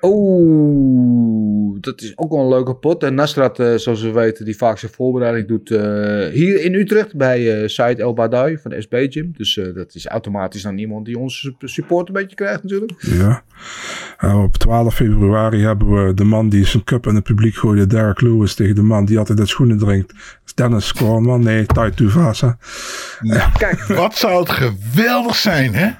[0.00, 3.02] Oeh, dat is ook wel een leuke pot.
[3.02, 5.78] En Nasrat, uh, zoals we weten, die vaak zijn voorbereiding doet uh,
[6.28, 9.32] hier in Utrecht bij uh, Said El Badai van de SB Gym.
[9.36, 12.92] Dus dat is automatisch dan iemand die onze support een beetje krijgt natuurlijk.
[12.98, 13.42] Ja.
[14.24, 17.86] Uh, op 12 februari hebben we de man die zijn cup in het publiek gooide,
[17.86, 20.12] Derek Lewis, tegen de man die altijd uit schoenen drinkt.
[20.56, 22.58] Dennis Kornman, nee, Tai Tuvasa.
[23.58, 25.90] Kijk, wat zou het geweldig zijn, hè?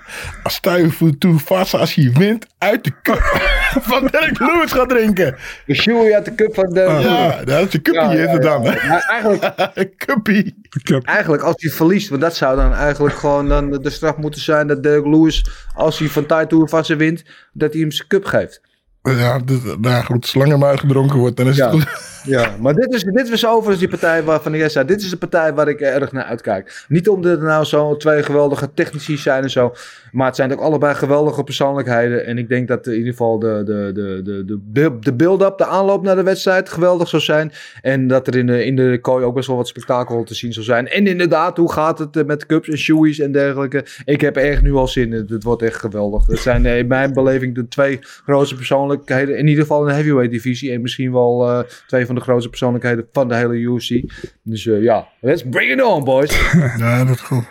[0.43, 3.41] Als Tuivu Tuvasa, als hij wint, uit de cup
[3.93, 5.37] van Derek Lewis gaat drinken.
[5.67, 6.81] De shoe uit de cup van de...
[6.81, 8.51] Ja, dat is een cuppie Ja, is het ja.
[8.51, 8.89] dan, hè?
[8.89, 10.63] Maar eigenlijk, cuppie.
[11.03, 14.67] Eigenlijk als hij verliest, want dat zou dan eigenlijk gewoon dan de straf moeten zijn
[14.67, 18.61] dat Derek Lewis, als hij van Taito vast wint, dat hij hem zijn cup geeft.
[19.03, 21.71] Ja, dus, nou goed, zolang er maar uitgedronken wordt, dan is Ja.
[21.71, 22.16] het goed.
[22.27, 25.17] Ja, maar dit is, dit was overigens die partij waarvan ik zei, dit is de
[25.17, 26.85] partij waar ik erg naar uitkijk.
[26.89, 29.75] Niet omdat er nou zo twee geweldige technici zijn en zo,
[30.13, 32.27] maar het zijn ook allebei geweldige persoonlijkheden.
[32.27, 35.59] En ik denk dat in ieder geval de, de, de, de, de, build- de build-up,
[35.59, 37.53] de aanloop naar de wedstrijd geweldig zou zijn.
[37.83, 40.53] En dat er in de, in de kooi ook best wel wat spektakel te zien
[40.53, 40.89] zal zijn.
[40.89, 43.85] En inderdaad, hoe gaat het eh, met cups en shoeies en dergelijke?
[44.05, 45.27] Ik heb echt nu al zin in.
[45.29, 46.27] Het wordt echt geweldig.
[46.27, 49.39] Het zijn eh, in mijn beleving de twee grootste persoonlijkheden.
[49.39, 50.73] In ieder geval in de heavyweight divisie.
[50.73, 54.03] En misschien wel eh, twee van de grootste persoonlijkheden van de hele UFC.
[54.43, 56.53] Dus eh, ja, let's bring it on, boys.
[56.79, 57.45] Ja, dat is goed.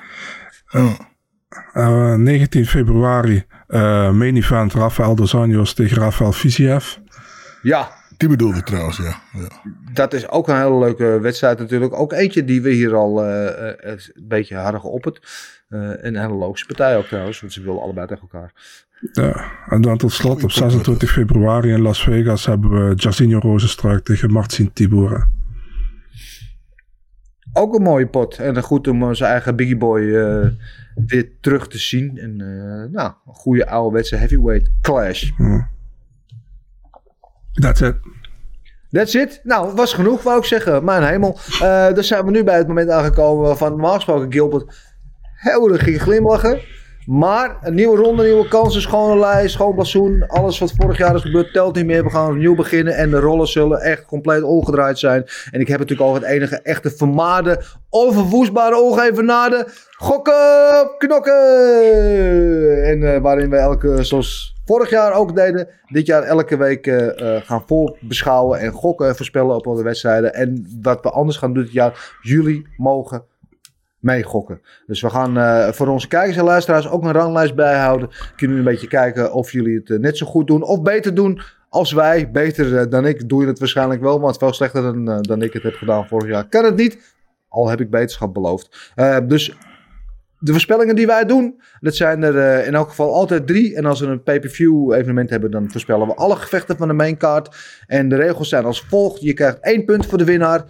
[0.71, 0.99] Oh.
[1.73, 6.95] Uh, 19 februari, uh, main event Rafael Dos Anjos tegen Rafael Fiziev.
[7.61, 9.21] ja, Die bedoelde ik trouwens, ja.
[9.33, 9.47] ja.
[9.93, 11.93] dat is ook een hele leuke wedstrijd natuurlijk.
[11.93, 13.77] Ook eentje die we hier al eh, eh,
[14.13, 15.19] een beetje harder geopperd.
[15.67, 18.53] Eh en een hele logische partij ook trouwens, want ze willen allebei tegen elkaar.
[19.11, 24.03] Ja, en dan tot slot op 26 februari in Las Vegas hebben we Jairzinho Rozenstruik
[24.03, 25.29] tegen Marcin Tibura.
[27.53, 28.37] Ook een mooie pot.
[28.37, 30.47] En goed om zijn eigen Biggie Boy eh,
[31.05, 32.17] weer terug te zien.
[32.17, 35.31] En eh, nou, een goede ouderwetse heavyweight clash.
[37.53, 37.95] That's it.
[38.91, 39.41] That's it.
[39.43, 40.83] Nou, het was genoeg, wou ik zeggen.
[40.83, 41.39] Mijn hemel.
[41.61, 44.94] Eh dan zijn we nu bij het moment aangekomen waarvan normaal gesproken Gilbert
[45.37, 46.59] ging glimlachen.
[47.05, 50.23] Maar een nieuwe ronde, nieuwe kansen, schone lijst, schoon blazoen.
[50.27, 52.03] Alles wat vorig jaar is gebeurd telt niet meer.
[52.03, 55.25] We gaan opnieuw beginnen en de rollen zullen echt compleet omgedraaid zijn.
[55.51, 59.67] En ik heb natuurlijk al het enige echte vermaarde, onverwoestbare, ongeëvenaarde
[59.97, 61.33] gokken, knokken.
[62.83, 67.35] En eh, waarin we elke, zoals vorig jaar ook deden, dit jaar elke week eh,
[67.41, 70.33] gaan voorbeschouwen en gokken en voorspellen op onze wedstrijden.
[70.33, 73.23] En wat we anders gaan doen dit jaar, jullie mogen
[73.99, 74.61] meegokken.
[74.85, 78.07] Dus we gaan eh, voor onze kijkers en luisteraars ook een ranglijst bijhouden.
[78.07, 81.13] Kunnen jullie een beetje kijken of jullie het eh, net zo goed doen of beter
[81.13, 82.31] doen als wij.
[82.31, 85.41] Beter eh, dan ik doe je het waarschijnlijk wel, maar het veel slechter dan, dan
[85.41, 86.47] ik het heb gedaan vorig jaar.
[86.47, 87.15] Kan het niet,
[87.47, 88.93] al heb ik beterschap beloofd.
[89.27, 89.57] Dus
[90.39, 93.75] de voorspellingen die wij doen, dat zijn er in elk geval altijd drie.
[93.75, 97.55] En als we een pay-per-view evenement hebben, dan voorspellen we alle gevechten van de maincard.
[97.87, 99.21] En de regels zijn als volgt.
[99.21, 100.65] Je krijgt één punt voor de winnaar.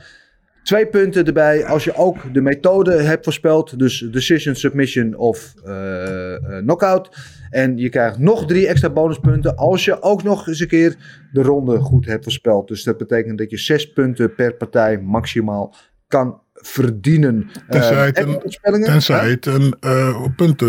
[0.65, 3.79] Twee punten erbij als je ook de methode hebt voorspeld.
[3.79, 7.17] Dus decision, submission of eh, eh, knockout.
[7.49, 10.95] En je krijgt nog drie extra bonuspunten als je ook nog eens een keer
[11.31, 12.67] de ronde goed hebt voorspeld.
[12.67, 15.75] Dus dat betekent dat je zes punten per partij maximaal
[16.07, 17.49] kan verdienen.
[17.69, 18.87] Tenzij Eh, het een- voorspellingen?
[18.87, 19.75] Tenzij het een
[20.35, 20.67] punten...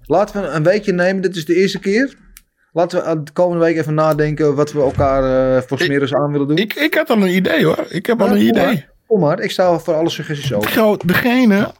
[0.05, 1.21] laten we een weekje nemen.
[1.21, 2.15] Dit is de eerste keer.
[2.79, 6.31] Laten we aan de komende week even nadenken wat we elkaar eh voor smeres aan
[6.31, 6.57] willen doen.
[6.57, 7.85] ik, ik had al een idee hoor.
[7.89, 8.65] Ik heb al een kom idee.
[8.65, 8.89] maar.
[9.07, 10.69] Kom maar, ik sta voor alle suggesties open.
[10.69, 11.73] Gauw, Degene,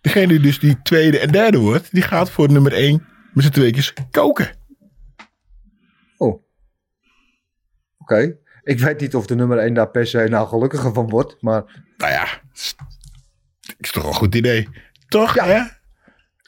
[0.00, 3.50] degene die dus die tweede en derde wordt, die gaat voor nummer één met z'n
[3.50, 4.50] tweetjes koken.
[6.16, 6.42] Oh.
[7.98, 8.36] Oké.
[8.62, 11.36] Ik weet niet of de nummer 1 daar per se nou gelukkiger van wordt.
[11.40, 12.74] Maar Nou ja, is,
[13.78, 14.68] is toch een goed idee.
[15.08, 15.44] Toch, Ja.
[15.46, 15.62] hè?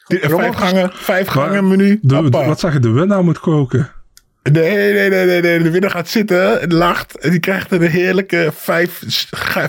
[0.07, 1.99] Vijf gangen, vijf Maar gangen menu.
[2.01, 3.91] de, wat zeg je, de winnaar moet koken?
[4.51, 5.63] Nee, nee, nee, nee, nee.
[5.63, 7.17] De winnaar gaat zitten, en lacht.
[7.19, 9.03] En die krijgt een heerlijke vijf,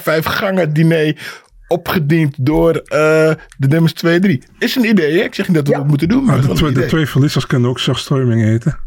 [0.03, 1.17] vijf gangen diner
[1.69, 4.43] opgediend door eh, de nummers 2 en 3.
[4.59, 5.25] Is een idee, hè?
[5.25, 5.79] Ik zeg niet dat we Ja.
[5.79, 8.79] dat moeten doen, maar de, twee, de verliezers kunnen ook surströmming eten.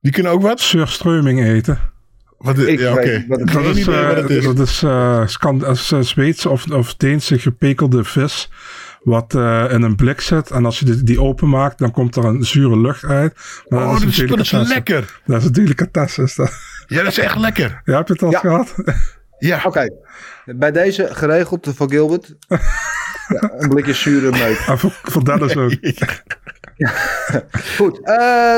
[0.00, 0.60] Die kunnen ook wat?
[0.60, 1.78] Surströmming eten.
[2.38, 4.44] Wat is, ja, wat Geen Dat is, is.
[4.44, 8.50] dat is, eh, Scan- dat is eh, Zweedse of, of Deense gepekelde vis.
[9.06, 10.50] Wat eh, in een blik zit.
[10.50, 13.34] En als je die, die openmaakt, dan komt er een zure lucht uit.
[13.68, 15.20] Maar Oh, dat is dat is lekker.
[15.26, 16.22] Dat is een delicatesse.
[16.22, 16.52] Is dat.
[16.86, 17.80] Ja, dat is echt lekker.
[17.84, 18.38] Ja, heb je het al Ja.
[18.38, 18.74] gehad?
[19.38, 19.60] Ja.
[19.64, 19.88] Oké,
[20.44, 22.34] bij deze geregeld voor Gilbert.
[23.28, 24.58] ja, een blikje zure meuk.
[24.66, 25.72] En voor, voor Dennis ook.
[27.76, 28.16] Goed, eh,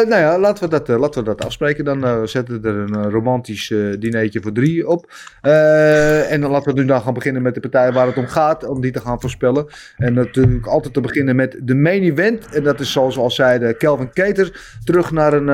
[0.09, 1.85] nou ja, laten we dat, eh, laten we dat afspreken.
[1.85, 5.13] Dan eh, zetten we er een romantisch dinertje voor drie op.
[5.41, 8.65] En dan laten we nu dan gaan beginnen met de partij waar het om gaat,
[8.65, 9.67] om die te gaan voorspellen.
[9.97, 12.55] En natuurlijk altijd te beginnen met de main event.
[12.55, 14.77] En dat is zoals al zeiden, Kelvin Keter.
[14.85, 15.47] Terug naar een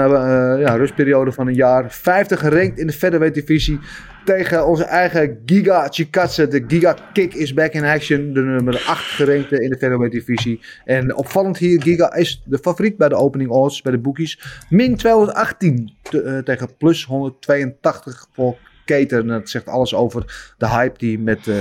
[0.60, 1.84] ja, rustperiode van een jaar.
[1.88, 3.80] 50 gerankt in de featherweight divisie.
[4.24, 6.48] Tegen onze eigen Giga Chikatse.
[6.48, 8.32] De Giga Kick is back in action.
[8.32, 10.60] De nummer 8 gerankte in de featherweight divisie.
[10.84, 14.40] En opvallend hier, Giga is de favoriet bij de opening odds, bij de bookies.
[14.68, 19.20] Min 218 te- eh, tegen plus 182 voor Keter.
[19.20, 21.54] En dat zegt alles over de hype die met, eh,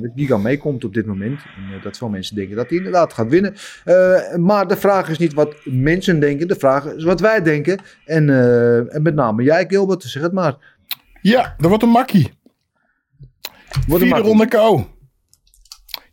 [0.00, 1.40] met Giga meekomt op dit moment.
[1.56, 3.54] En, eh, dat veel mensen denken dat hij inderdaad gaat winnen.
[4.40, 6.48] Maar de vraag is niet wat mensen denken.
[6.48, 7.78] De vraag is wat wij denken.
[8.04, 8.28] En,
[8.90, 10.56] en met name jij, Gilbert, zeg het maar.
[11.22, 12.30] Ja, dat wordt een makkie.
[13.86, 14.84] Wordt Vierde ronde kou.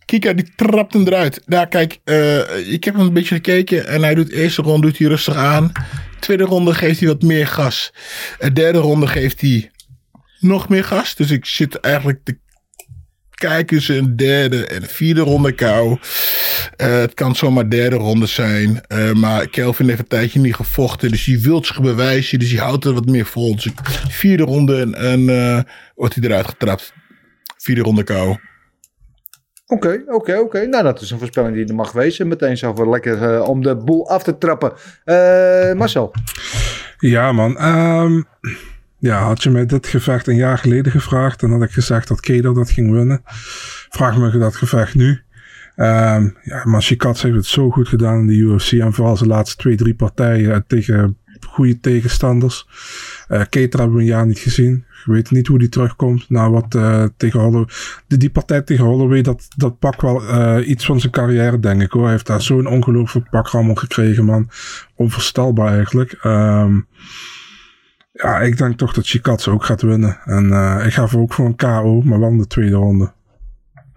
[0.05, 1.41] Kika, die trapt hem eruit.
[1.45, 3.87] Nou, kijk, eh, ik heb hem een beetje gekeken.
[3.87, 5.71] En hij doet de eerste ronde doet hij rustig aan.
[6.19, 7.93] Tweede ronde geeft hij wat meer gas.
[8.39, 9.71] De derde ronde geeft hij
[10.39, 11.15] nog meer gas.
[11.15, 12.37] Dus ik zit eigenlijk te
[13.39, 15.97] kijken tussen een derde en een vierde ronde kou.
[16.75, 18.81] Eh, het kan zomaar derde ronde zijn.
[18.87, 21.09] Eh, maar Kelvin heeft een tijdje niet gevochten.
[21.09, 22.39] Dus die wil zich bewijzen.
[22.39, 23.55] Dus die houdt er wat meer vol.
[23.55, 23.69] Dus
[24.09, 25.61] vierde ronde en, en eh,
[25.95, 26.93] wordt hij eruit getrapt.
[27.57, 28.37] Vierde ronde kou.
[29.67, 30.65] Oké, oké, oké.
[30.65, 32.27] Nou, dat is een voorspelling die er mag wezen.
[32.27, 34.73] Meteen zo voor lekker om de boel af te trappen.
[35.03, 36.11] Eh, Marcel.
[36.97, 37.57] Ja, man.
[37.57, 38.21] Ehm,
[38.99, 42.19] ja, had je mij dit gevecht een jaar geleden gevraagd, dan had ik gezegd dat
[42.19, 43.21] Kedo dat ging winnen.
[43.89, 45.21] Vraag me dat gevecht nu.
[45.75, 48.71] Ehm ja, maar Shikats heeft het zo goed gedaan in de UFC.
[48.71, 52.67] En vooral zijn laatste twee, drie partijen eh, tegen goede tegenstanders.
[53.27, 54.85] Eh Keter hebben we een jaar niet gezien.
[54.89, 56.29] Ik weet niet hoe die terugkomt.
[56.29, 57.67] Nou, wat eh, tegen Holloway.
[58.07, 60.21] Die, die partij tegen Holloway, dat, dat pakt wel
[60.61, 62.03] iets van zijn carrière, denk ik hoor.
[62.03, 64.49] Hij heeft daar zo'n ongelooflijk pakrammel gekregen, man.
[64.95, 66.11] Onvoorstelbaar eigenlijk.
[66.11, 66.77] Ehm
[68.23, 70.19] ja, ik denk toch dat Chikats ook gaat winnen.
[70.25, 73.11] En eh, ik ga voor ook voor een KO, maar wel in de tweede ronde.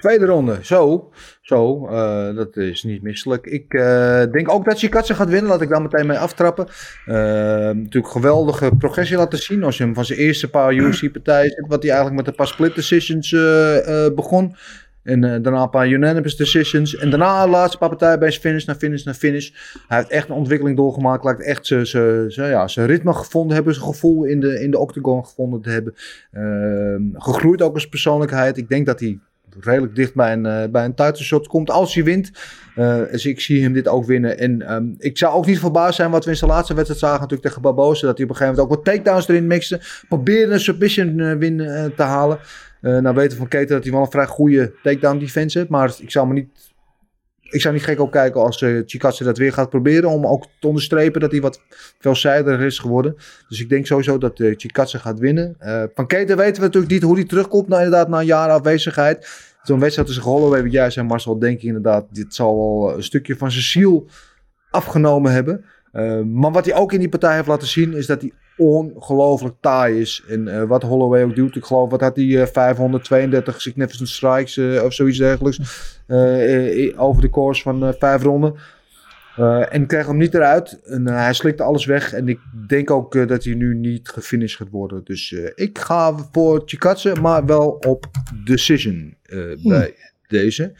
[0.02, 0.58] Tweede ronde.
[0.62, 1.10] Zo,
[1.42, 1.86] zo.
[1.86, 3.46] eh, dat is niet misselijk.
[3.46, 5.50] Ik eh, denk ook dat Chikatse gaat winnen.
[5.50, 6.66] Laat ik daar meteen mee aftrappen.
[7.06, 9.64] Eh, natuurlijk geweldige progressie laten zien.
[9.64, 11.66] Als je hem van zijn eerste paar UFC-partijen.
[11.68, 13.30] Wat hij eigenlijk met een paar split decisions
[14.14, 14.56] begon.
[15.02, 16.96] En eh, daarna een paar unanimous decisions.
[16.96, 19.50] En daarna de laatste paar zijn finish naar finish naar finish.
[19.88, 21.24] Hij heeft echt een ontwikkeling doorgemaakt.
[21.24, 23.74] Lijkt echt zijn- ja, ritme gevonden hebben.
[23.74, 25.94] Zijn gevoel in de, in de octagon gevonden te hebben.
[26.32, 28.56] Ehm, gegroeid ook als persoonlijkheid.
[28.56, 29.18] Ik denk dat hij
[29.60, 32.30] redelijk dicht bij een, eh, bij een titleshot komt als hij wint.
[32.74, 34.38] Eh, dus ik zie hem dit ook winnen.
[34.38, 37.20] En ehm, ik zou ook niet verbaasd zijn wat we in zijn laatste wedstrijd zagen
[37.20, 38.06] natuurlijk tegen Barbosa.
[38.06, 39.80] Dat hij op een gegeven moment ook wat takedowns erin mixte.
[40.08, 41.56] Probeerde een submission win
[41.96, 42.38] te halen.
[42.82, 45.70] Eh nou weten we van Keter dat hij wel een vrij goede takedown defense heeft.
[45.70, 46.70] Maar ik zou me niet...
[47.40, 48.82] Ik zou niet gek opkijken als uh,
[49.18, 50.10] dat weer gaat proberen.
[50.10, 51.60] Om ook te onderstrepen dat hij wat
[51.98, 53.14] veelzijdiger is geworden.
[53.48, 55.56] Dus ik denk sowieso dat uh, gaat winnen.
[55.60, 57.68] Uh, van Keter weten we natuurlijk niet hoe hij terugkomt.
[57.68, 59.28] Nou, inderdaad, na een jaar afwezigheid.
[59.62, 62.06] Zo'n wedstrijd tussen Holloway, wat jij zei Marcel, denk ik inderdaad.
[62.10, 64.08] Dit zal wel een stukje van zijn ziel
[64.70, 65.64] afgenomen hebben.
[65.92, 69.54] Uh, maar wat hij ook in die partij heeft laten zien, is dat hij ongelooflijk
[69.60, 70.22] taai is.
[70.28, 74.56] En uh, wat Holloway ook doet, ik geloof, wat had hij, uh, 532 significant strikes
[74.56, 75.58] uh, of zoiets dergelijks.
[76.96, 78.54] Over de course van vijf ronden.
[79.70, 80.80] En kreeg hem niet eruit.
[80.84, 82.12] En, hij slikte alles weg.
[82.12, 82.38] En ik
[82.68, 85.00] denk ook dat hij nu niet gefinished gaat worden.
[85.04, 88.06] Dus ik ga voor Chikatse, maar wel op
[88.44, 89.56] decision hmm.
[89.62, 89.94] bij
[90.28, 90.72] deze.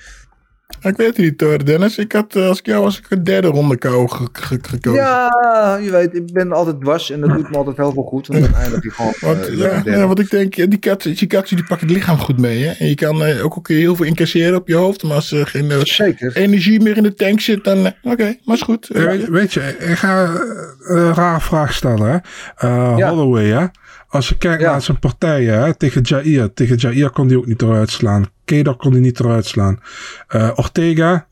[0.83, 1.99] Ik weet het niet hoor, Dennis.
[1.99, 5.01] Ik had, als ik jou was, ik een derde ronde kou ge ge gekozen.
[5.01, 8.27] Ja, je weet, ik ben altijd dwars en dat doet me altijd heel veel goed.
[8.27, 9.15] Want dan eindig je gewoon.
[9.21, 12.19] Want, uh, ja, ja, want ik denk, die kat, die katje die pakt het lichaam
[12.19, 12.65] goed mee.
[12.65, 12.71] Hè?
[12.71, 15.03] En je kan uh, ook, ook heel veel incasseren op je hoofd.
[15.03, 17.87] Maar als er geen uh, energie meer in de tank zit, dan.
[17.87, 18.89] Oké, okay, maar is goed.
[18.89, 20.31] Weet, weet, je, ik ga
[20.79, 22.23] een rare vraag stellen.
[22.57, 22.69] Hè?
[22.97, 23.09] Ja.
[23.09, 23.67] Holloway, hè?
[24.09, 24.71] Als je kijkt ja.
[24.71, 26.53] naar zijn partijen hè, tegen Jair.
[26.55, 28.27] Tegen Jair kon hij ook niet eruit slaan.
[28.45, 29.81] Kedar kon hij niet eruit slaan.
[30.29, 31.27] Uh, Ortega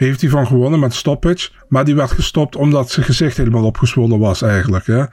[0.00, 1.50] heeft hij van gewonnen met stoppage.
[1.68, 4.86] Maar die werd gestopt omdat zijn gezicht helemaal opgezwollen was eigenlijk.
[4.86, 5.04] Hè.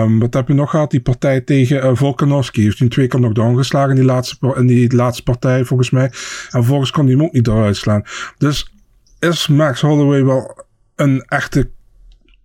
[0.00, 0.90] Um, wat heb je nog gehad?
[0.90, 2.62] Die partij tegen uh, Volkanovski.
[2.62, 5.90] Heeft hij twee keer nog down geslagen in die, laatste, in die laatste partij volgens
[5.90, 6.04] mij.
[6.04, 6.12] En
[6.50, 8.02] vervolgens kon hij hem ook niet eruit slaan.
[8.38, 8.72] Dus
[9.18, 10.64] is Max Holloway wel
[10.96, 11.70] een echte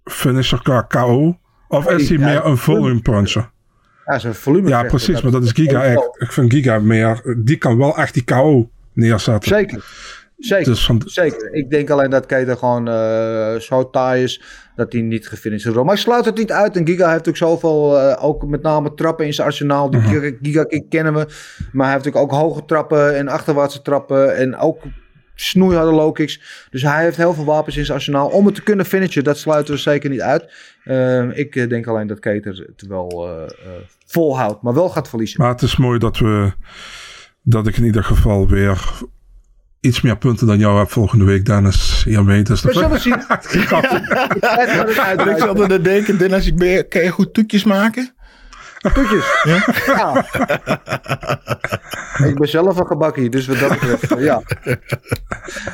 [0.04, 1.40] finisher qua KO?
[1.68, 3.54] Of is hij meer een volume puncher?
[4.06, 4.70] Ja, zijn volume.
[4.70, 6.10] Ja, precies, maar dat is Giga echt.
[6.18, 7.36] Ik vind Giga meer.
[7.38, 9.50] Die kan wel echt die KO neerzetten.
[9.50, 9.86] Zeker.
[10.38, 11.54] Zeker, Dus van, zeker.
[11.54, 14.42] Ik denk alleen dat Keita gewoon eh, zo taai is
[14.76, 15.84] dat hij niet gefinished is.
[15.84, 16.76] Maar ik sluit het niet uit.
[16.76, 19.90] En Giga heeft ook zoveel, eh, ook met name trappen in zijn arsenaal.
[19.90, 21.20] Die Giga, Giga kick kennen we.
[21.72, 24.36] Maar hij heeft natuurlijk ook hoge trappen en achterwaartse trappen.
[24.36, 24.82] En ook
[25.36, 26.68] snoeiharde low kicks.
[26.70, 29.24] Dus hij heeft heel veel wapens in zijn arsenaal om het te kunnen finishen.
[29.24, 30.52] Dat sluiten we zeker niet uit.
[30.84, 33.30] Eh, ik eh, denk alleen dat Keita het wel
[34.06, 35.42] volhoudt, maar wel gaat verliezen.
[35.42, 36.52] maar het is mooi dat we.
[37.42, 39.04] Dat ik in ieder geval weer
[39.86, 42.04] iets meer punten dan jou heb volgende week, Dennis.
[42.08, 42.42] Hiermee.
[42.42, 43.14] Dus We zullen zien.
[43.54, 43.68] Ik
[45.38, 48.14] zat er te denken, Dennis, ik ben, kan je goed toetjes maken?
[48.94, 49.26] Toetjes.
[49.44, 50.26] Ja.
[52.30, 54.42] ik ben zelf een gebakkie, dus wat dat betreft, eh, ja.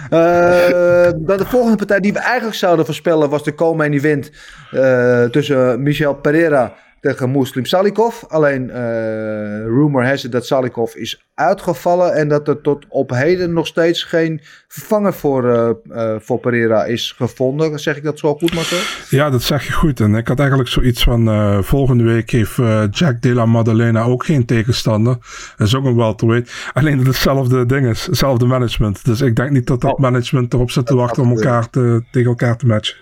[0.09, 4.31] Eh, dan de volgende partij die we eigenlijk zouden voorspellen was de co-main event
[4.71, 8.23] eh, tussen Michel Pereira tegen Muslim Salikov.
[8.27, 13.53] Alleen eh, rumor has it dat Salikov is uitgevallen en dat er tot op heden
[13.53, 15.49] nog steeds geen vervanger voor,
[15.89, 17.79] eh, voor Pereira is gevonden.
[17.79, 18.77] Zeg ik dat zo goed, Marcel?
[19.09, 19.99] Ja, dat zeg je goed.
[19.99, 22.55] En ik had eigenlijk zoiets van, volgende week heeft
[22.91, 25.17] Jack de la Maddalena ook geen tegenstander.
[25.57, 26.51] Dat is ook een welterweight.
[26.73, 29.05] Alleen dat het hetzelfde ding is, hetzelfde management.
[29.05, 29.99] Dus ik denk niet dat dat Oh.
[29.99, 32.97] management erop zit te wachten om elkaar te, tegen elkaar te matchen.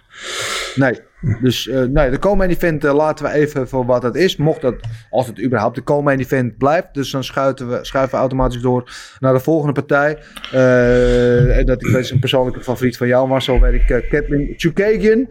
[0.76, 1.00] Nee.
[1.42, 4.36] Dus nee, de co-main event eh, laten we even voor wat het is.
[4.36, 4.76] Mocht dat,
[5.10, 6.88] als het überhaupt de co-main event blijft.
[6.94, 10.18] Dus dan schuiven we, schuiven automatisch door naar de volgende partij.
[10.52, 13.60] Eh, en dat is een persoonlijke favoriet van jou, Marcel.
[13.60, 15.28] Weet ik, uh, Kathleen Chukagian.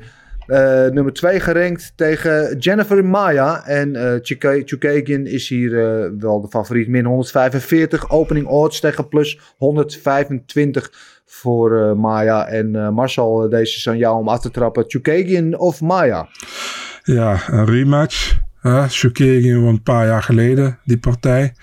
[0.92, 3.66] nummer 2 gerankt tegen Jennifer Maya.
[3.66, 4.20] En
[4.64, 5.70] Chukagian is hier
[6.18, 6.88] wel de favoriet.
[6.88, 8.10] Min 145.
[8.10, 10.90] Opening odds tegen plus 125
[11.28, 12.46] voor eh, Maya.
[12.46, 14.84] En eh, Marcel, eh, deze is aan jou om af te trappen.
[14.86, 16.28] Chukagian of Maya?
[17.02, 18.38] Ja, een rematch.
[18.60, 18.88] Hè?
[18.88, 21.54] Shukagian van een paar jaar geleden, die partij.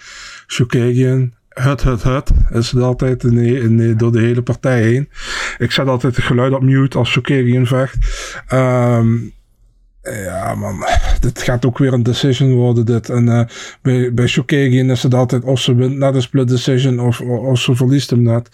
[0.48, 2.32] Shukagian, hut, hut, hut.
[2.50, 3.22] Is het altijd
[4.00, 5.10] door de hele partij heen.
[5.58, 7.98] Ik zet altijd het geluid op mute als Shukagian vecht.
[8.48, 9.16] Ehm,
[10.02, 10.86] ja, man.
[11.20, 13.10] Dit gaat ook weer een decision worden, dit.
[13.10, 13.50] En
[13.82, 17.76] bij, bij is het altijd of ze wint net een split decision of, of ze
[17.76, 18.50] verliest hem net.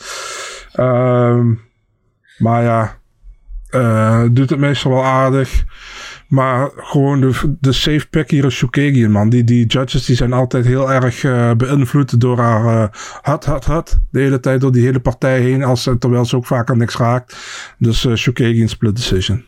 [0.74, 1.54] Ehm,
[2.38, 3.00] maar ja,
[3.70, 5.64] eh, doet het meestal wel aardig.
[6.28, 9.30] Maar gewoon de, de safe pick hier is Shukagian, man.
[9.30, 12.88] Die, die judges die zijn altijd heel erg eh, beïnvloed door haar uh,
[13.22, 14.00] hut, hut, hut.
[14.12, 15.64] De hele tijd door die hele partij heen.
[15.64, 17.38] Als, terwijl ze ook vaak aan niks raakt.
[17.78, 19.46] Dus uh, Shukagian split decision.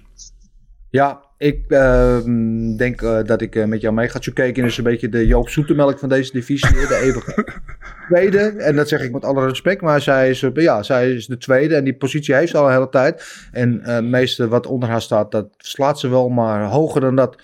[0.90, 4.20] Ja, ik ehm, denk eh, dat ik eh, met jou mee ga.
[4.20, 6.88] Chukagian is een beetje de Joop Zoetemelk van deze divisie.
[6.88, 7.46] de eeuwige
[8.08, 8.38] tweede.
[8.40, 9.82] En dat zeg ik met alle respect.
[9.82, 11.76] Maar zij is, eh, ja, zij is de tweede.
[11.76, 13.24] En die positie heeft ze al een hele tijd.
[13.52, 16.30] En het meeste wat onder haar staat, dat slaat ze wel.
[16.30, 17.42] Maar hoger dan dat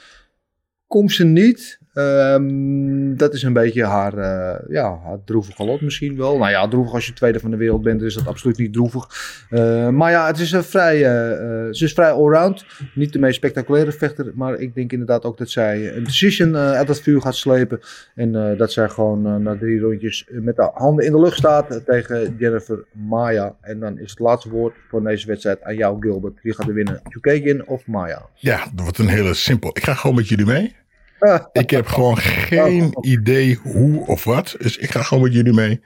[0.87, 1.78] komt ze niet.
[1.93, 6.37] Ehm, dat is een beetje haar, uh, ja, haar droevige lot misschien wel.
[6.37, 9.07] Nou ja, droevig als je tweede van de wereld bent, is dat absoluut niet droevig.
[9.49, 12.65] Uh, maar ja, het is een vrij, uh, ze is vrij allround.
[12.95, 16.87] Niet de meest spectaculaire vechter, maar ik denk inderdaad ook dat zij een decision uit
[16.87, 17.79] het vuur gaat slepen.
[18.15, 22.35] En dat zij gewoon na drie rondjes met de handen in de lucht staat tegen
[22.37, 23.55] Jennifer Maya.
[23.61, 26.39] En dan is het laatste woord voor deze wedstrijd aan jou, Gilbert.
[26.41, 27.01] Wie gaat er winnen?
[27.03, 28.25] Chukagian of Maya?
[28.35, 29.69] Ja, dat wordt een hele simpel.
[29.69, 30.75] Ik ga gewoon met jullie mee.
[31.51, 34.55] Ik heb gewoon geen idee hoe of wat.
[34.59, 35.81] Dus ik ga gewoon met jullie mee.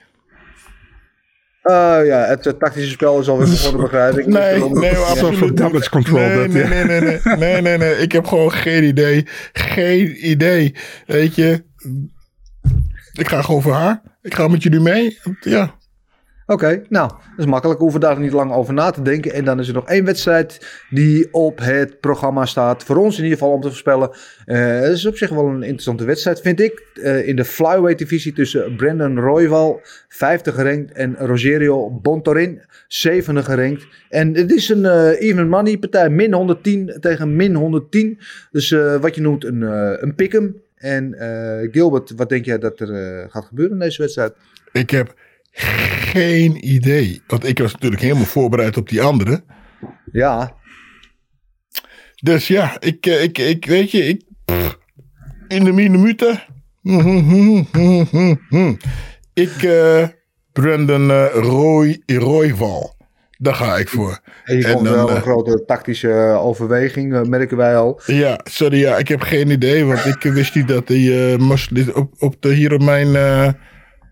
[1.63, 4.25] Uh, ja, het tactische spel is alweer begonnen, begrijp ik.
[4.25, 6.19] Nee, nee, nee, absoluut damage control.
[6.19, 7.97] Nee, nee, nee, nee, nee, nee, nee, nee.
[7.97, 9.27] Ik heb gewoon geen idee.
[9.53, 10.75] Geen idee.
[11.05, 11.63] Weet je.
[13.13, 14.01] Ik ga gewoon voor haar.
[14.21, 15.19] Ik ga met jullie mee.
[15.39, 15.75] Ja.
[16.45, 17.77] Oké, nou, dat is makkelijk.
[17.77, 19.33] We hoeven daar niet lang over na te denken.
[19.33, 22.83] En dan is er nog één wedstrijd die op het programma staat.
[22.83, 24.09] Voor ons in ieder geval om te voorspellen.
[24.45, 26.83] Uh, het is op zich wel een interessante wedstrijd, vind ik.
[26.93, 33.87] Uh, in de flyweight divisie tussen Brandon Royval, 50 gerankt, en Rogerio Bontorin, 7 gerankt.
[34.09, 38.19] En het is een uh, even money partij, min 110 tegen min 110.
[38.51, 38.69] Dus
[39.01, 39.61] wat je noemt een,
[40.03, 40.61] een pick'em.
[40.75, 41.15] En
[41.71, 44.33] Gilbert, wat denk jij dat er gaat gebeuren in deze wedstrijd?
[44.71, 45.13] Ik heb
[45.53, 47.21] geen idee.
[47.27, 49.43] Want ik was natuurlijk helemaal voorbereid op die andere.
[50.11, 50.55] Ja.
[52.15, 54.21] Dus ja, ik, ik, ik weet je, ik,
[55.47, 56.43] in de minuten.
[59.33, 60.07] Ik, uh,
[60.51, 62.95] Brandon uh, Roy, Royval.
[63.37, 64.19] Daar ga ik voor.
[64.43, 68.01] En je komt wel een uh, grote tactische overweging, merken wij al.
[68.05, 69.85] Ja, sorry, ja, ik heb geen idee.
[69.85, 73.55] Want ik wist niet dat die uh, op, op de, hier op mijn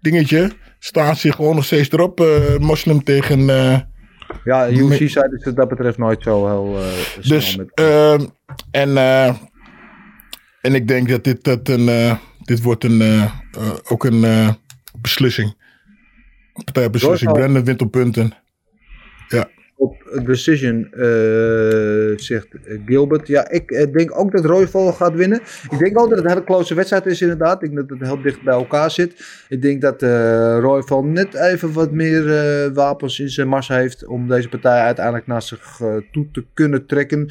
[0.01, 0.51] dingetje
[0.83, 2.19] staan ze gewoon nog steeds erop.
[2.19, 3.39] Uh, moslim tegen.
[3.39, 3.79] Uh,
[4.43, 6.79] ja, UFC zei dus dat dat betreft nooit zo heel.
[6.79, 7.71] Uh, dus, met...
[7.79, 8.13] uh,
[8.71, 8.97] en,
[10.61, 13.29] en ik denk dat dit, dat een, dit wordt een,
[13.83, 14.55] ook een
[15.01, 15.55] beslissing.
[16.63, 17.31] Partijbeslissing.
[17.31, 18.33] Brandon wint op punten.
[19.27, 19.49] Ja.
[19.81, 22.47] Op Decision eh, zegt
[22.85, 23.27] Gilbert.
[23.27, 25.41] Ja, ik eh, denk ook dat Royval gaat winnen.
[25.69, 27.63] Ik denk ook dat het een hele close wedstrijd is inderdaad.
[27.63, 29.13] Ik denk dat het heel dicht bij elkaar zit.
[29.49, 34.05] Ik denk dat eh Royval net even wat meer eh, wapens in zijn mars heeft...
[34.05, 37.29] om deze partij uiteindelijk naar zich eh, toe te kunnen trekken.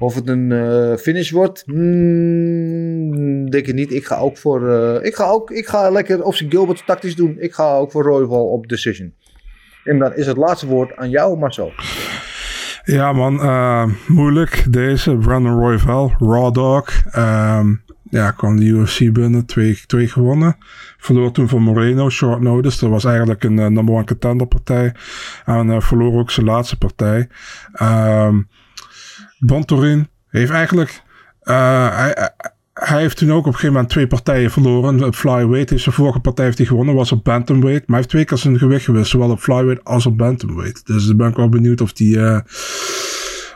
[0.00, 3.92] Of het een eh, finish wordt, hmm, denk ik niet.
[3.92, 4.70] Ik ga ook voor.
[4.70, 7.36] eh, ik, ga ook, ik ga lekker ze Gilbert tactisch doen.
[7.38, 9.14] Ik ga ook voor Royval op decision.
[9.90, 11.72] En dan is het laatste woord aan jou, Marcel.
[12.84, 13.40] Ja, man.
[13.40, 14.64] eh, moeilijk.
[14.68, 15.16] Deze.
[15.16, 16.12] Brandon Royval.
[16.18, 16.90] Raw Dog.
[17.10, 19.46] Ehm, ja, kwam de UFC binnen.
[19.46, 20.56] Twee, twee gewonnen.
[20.98, 22.10] Verloor toen van Moreno.
[22.10, 22.80] Short notice.
[22.80, 24.94] Dat was eigenlijk een eh, number one contender partij.
[25.44, 27.28] En eh, verloor ook zijn laatste partij.
[27.72, 28.40] Ehm
[29.38, 31.02] Bontorin heeft eigenlijk...
[31.40, 32.30] hij,
[32.88, 35.04] hij- heeft toen ook op een gegeven moment twee partijen verloren.
[35.04, 36.94] Op flyweight heeft zijn vorige partij heeft hij gewonnen.
[36.94, 37.80] Was op bantamweight.
[37.80, 39.10] Maar hij heeft twee keer zijn gewicht gewist.
[39.10, 40.86] Zowel op flyweight als op bantamweight.
[40.86, 42.20] Dus dan ben ik wel benieuwd of die...
[42.20, 42.40] eh,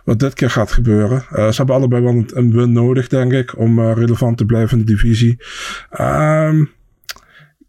[0.04, 1.24] wat dit keer gaat gebeuren.
[1.30, 3.58] Eh, ze hebben allebei wel een, een win nodig, denk ik.
[3.58, 5.36] Om eh, relevant te blijven in de divisie.
[5.90, 6.64] Ehm,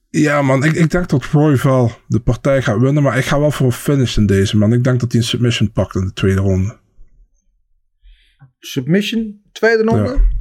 [0.10, 0.64] ja, man.
[0.64, 3.04] Ik, ik denk dat Roy wel de partij gaat winnen.
[3.04, 4.74] Maar ik ga wel voor een finish in deze, man.
[4.74, 6.78] Ik denk dat hij een submission pakt in de tweede ronde.
[8.60, 10.04] Submission, tweede ronde.
[10.10, 10.35] Ja.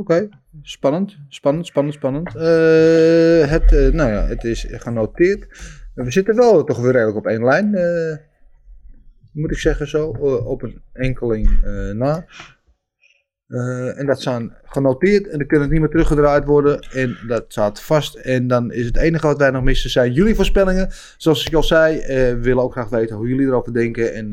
[0.00, 0.28] Oké,
[0.62, 2.36] spannend, spannend, spannend, spannend.
[2.36, 5.46] Eh, het, eh, nou ja, het is genoteerd.
[5.94, 7.74] We zitten wel toch weer redelijk op één lijn.
[7.74, 8.16] eh,
[9.32, 10.06] moet ik zeggen zo,
[10.44, 11.60] op een enkeling
[11.94, 12.24] na.
[13.96, 16.80] En dat zijn genoteerd en dan kan het niet meer teruggedraaid worden.
[16.80, 18.14] En dat staat vast.
[18.14, 20.88] En dan is het enige wat wij nog missen zijn jullie voorspellingen.
[21.16, 24.14] Zoals ik al zei, we willen ook graag weten hoe jullie erover denken.
[24.14, 24.32] En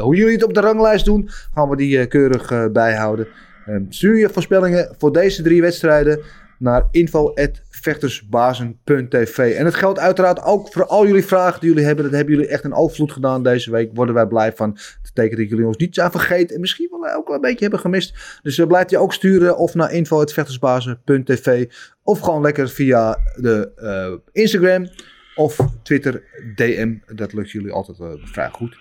[0.00, 3.26] hoe jullie het op de ranglijst doen, gaan we die keurig bijhouden.
[3.68, 6.20] Ehm, stuur je voorspellingen voor deze drie wedstrijden
[6.58, 9.54] naar info.vechtersbazen.tv.
[9.56, 12.04] En het geldt uiteraard ook voor al jullie vragen die jullie hebben.
[12.04, 13.90] Dat hebben jullie echt een overvloed gedaan deze week.
[13.94, 14.72] Worden wij blij van.
[14.72, 16.54] Dat betekent dat jullie ons niet zijn vergeten.
[16.54, 18.38] En misschien wel ook wel een beetje hebben gemist.
[18.42, 21.70] Dus uh, blijf je ook sturen of naar info.vechtersbazen.tv.
[22.02, 24.88] Of gewoon lekker via de eh, Instagram
[25.34, 26.22] of Twitter
[26.54, 26.94] DM.
[27.14, 28.76] Dat lukt jullie altijd eh, vrij goed.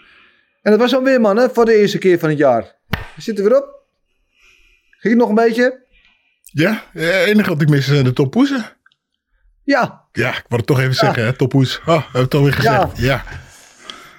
[0.61, 2.75] En dat was dan weer mannen voor de eerste keer van het jaar.
[2.89, 3.76] We zitten weer op.
[4.97, 5.85] Ging het nog een beetje?
[6.43, 8.65] Ja, het enige wat ik mis zijn de toppoezen.
[9.63, 11.79] Ja, Ja, ik wou het toch even zeggen, hè, toppoes.
[11.79, 12.97] Oh, we hebben het alweer gezegd.
[12.97, 13.23] Ja.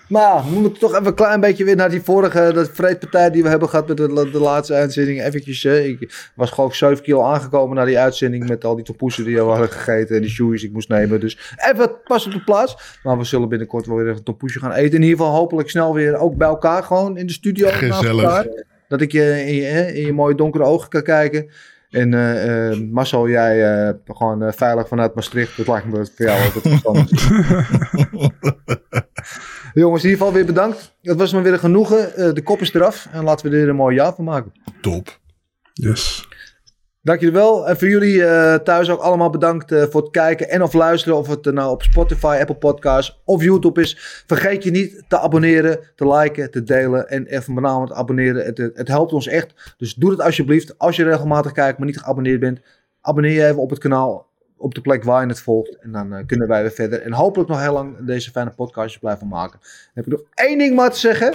[0.09, 3.43] maar we moeten toch even een klein beetje weer naar die vorige dat vreedpartij die
[3.43, 5.23] we hebben gehad met de, de laatste uitzending.
[5.23, 9.35] Eventjes, ik was gewoon 7 kilo aangekomen naar die uitzending met al die topoezen die
[9.35, 11.21] we hadden gegeten en die shoes ik moest nemen.
[11.21, 12.99] Dus even pas op de plaats.
[13.03, 14.95] Maar we zullen binnenkort wel weer een topoesje gaan eten.
[14.95, 17.69] In ieder geval hopelijk snel weer ook bij elkaar gewoon in de studio.
[17.71, 18.47] Gezellig.
[18.89, 21.51] Dat ik je in, je in je mooie donkere ogen kan kijken.
[21.91, 25.57] En eh eh, Marcel, jij eh, gewoon veilig vanuit Maastricht.
[25.57, 27.11] Dat lijkt me voor jou altijd verstandig.
[29.75, 30.95] Jongens, in ieder geval weer bedankt.
[31.03, 32.35] Het was me weer een genoegen.
[32.35, 33.09] De kop is eraf.
[33.13, 34.53] En laten we er een mooi jaar van maken.
[34.81, 35.19] Top.
[35.73, 36.28] Yes.
[37.03, 37.69] Dank wel.
[37.69, 41.19] En voor jullie eh, thuis ook allemaal bedankt eh, voor het kijken en of luisteren.
[41.19, 44.23] Of het eh, nou op Spotify, Apple Podcasts of YouTube is.
[44.27, 47.09] Vergeet je niet te abonneren, te liken, te delen.
[47.09, 48.45] En even te abonneren.
[48.45, 49.75] Het, het helpt ons echt.
[49.77, 50.79] Dus doe het alsjeblieft.
[50.79, 52.61] Als je regelmatig kijkt, maar niet geabonneerd bent.
[53.01, 54.27] Abonneer je even op het kanaal.
[54.57, 55.79] Op de plek waar je het volgt.
[55.79, 57.03] En dan kunnen wij weer verder.
[57.03, 59.61] En hopelijk nog heel lang deze fijne podcastjes blijven maken.
[59.95, 61.35] Heb ik nog één ding maar te zeggen.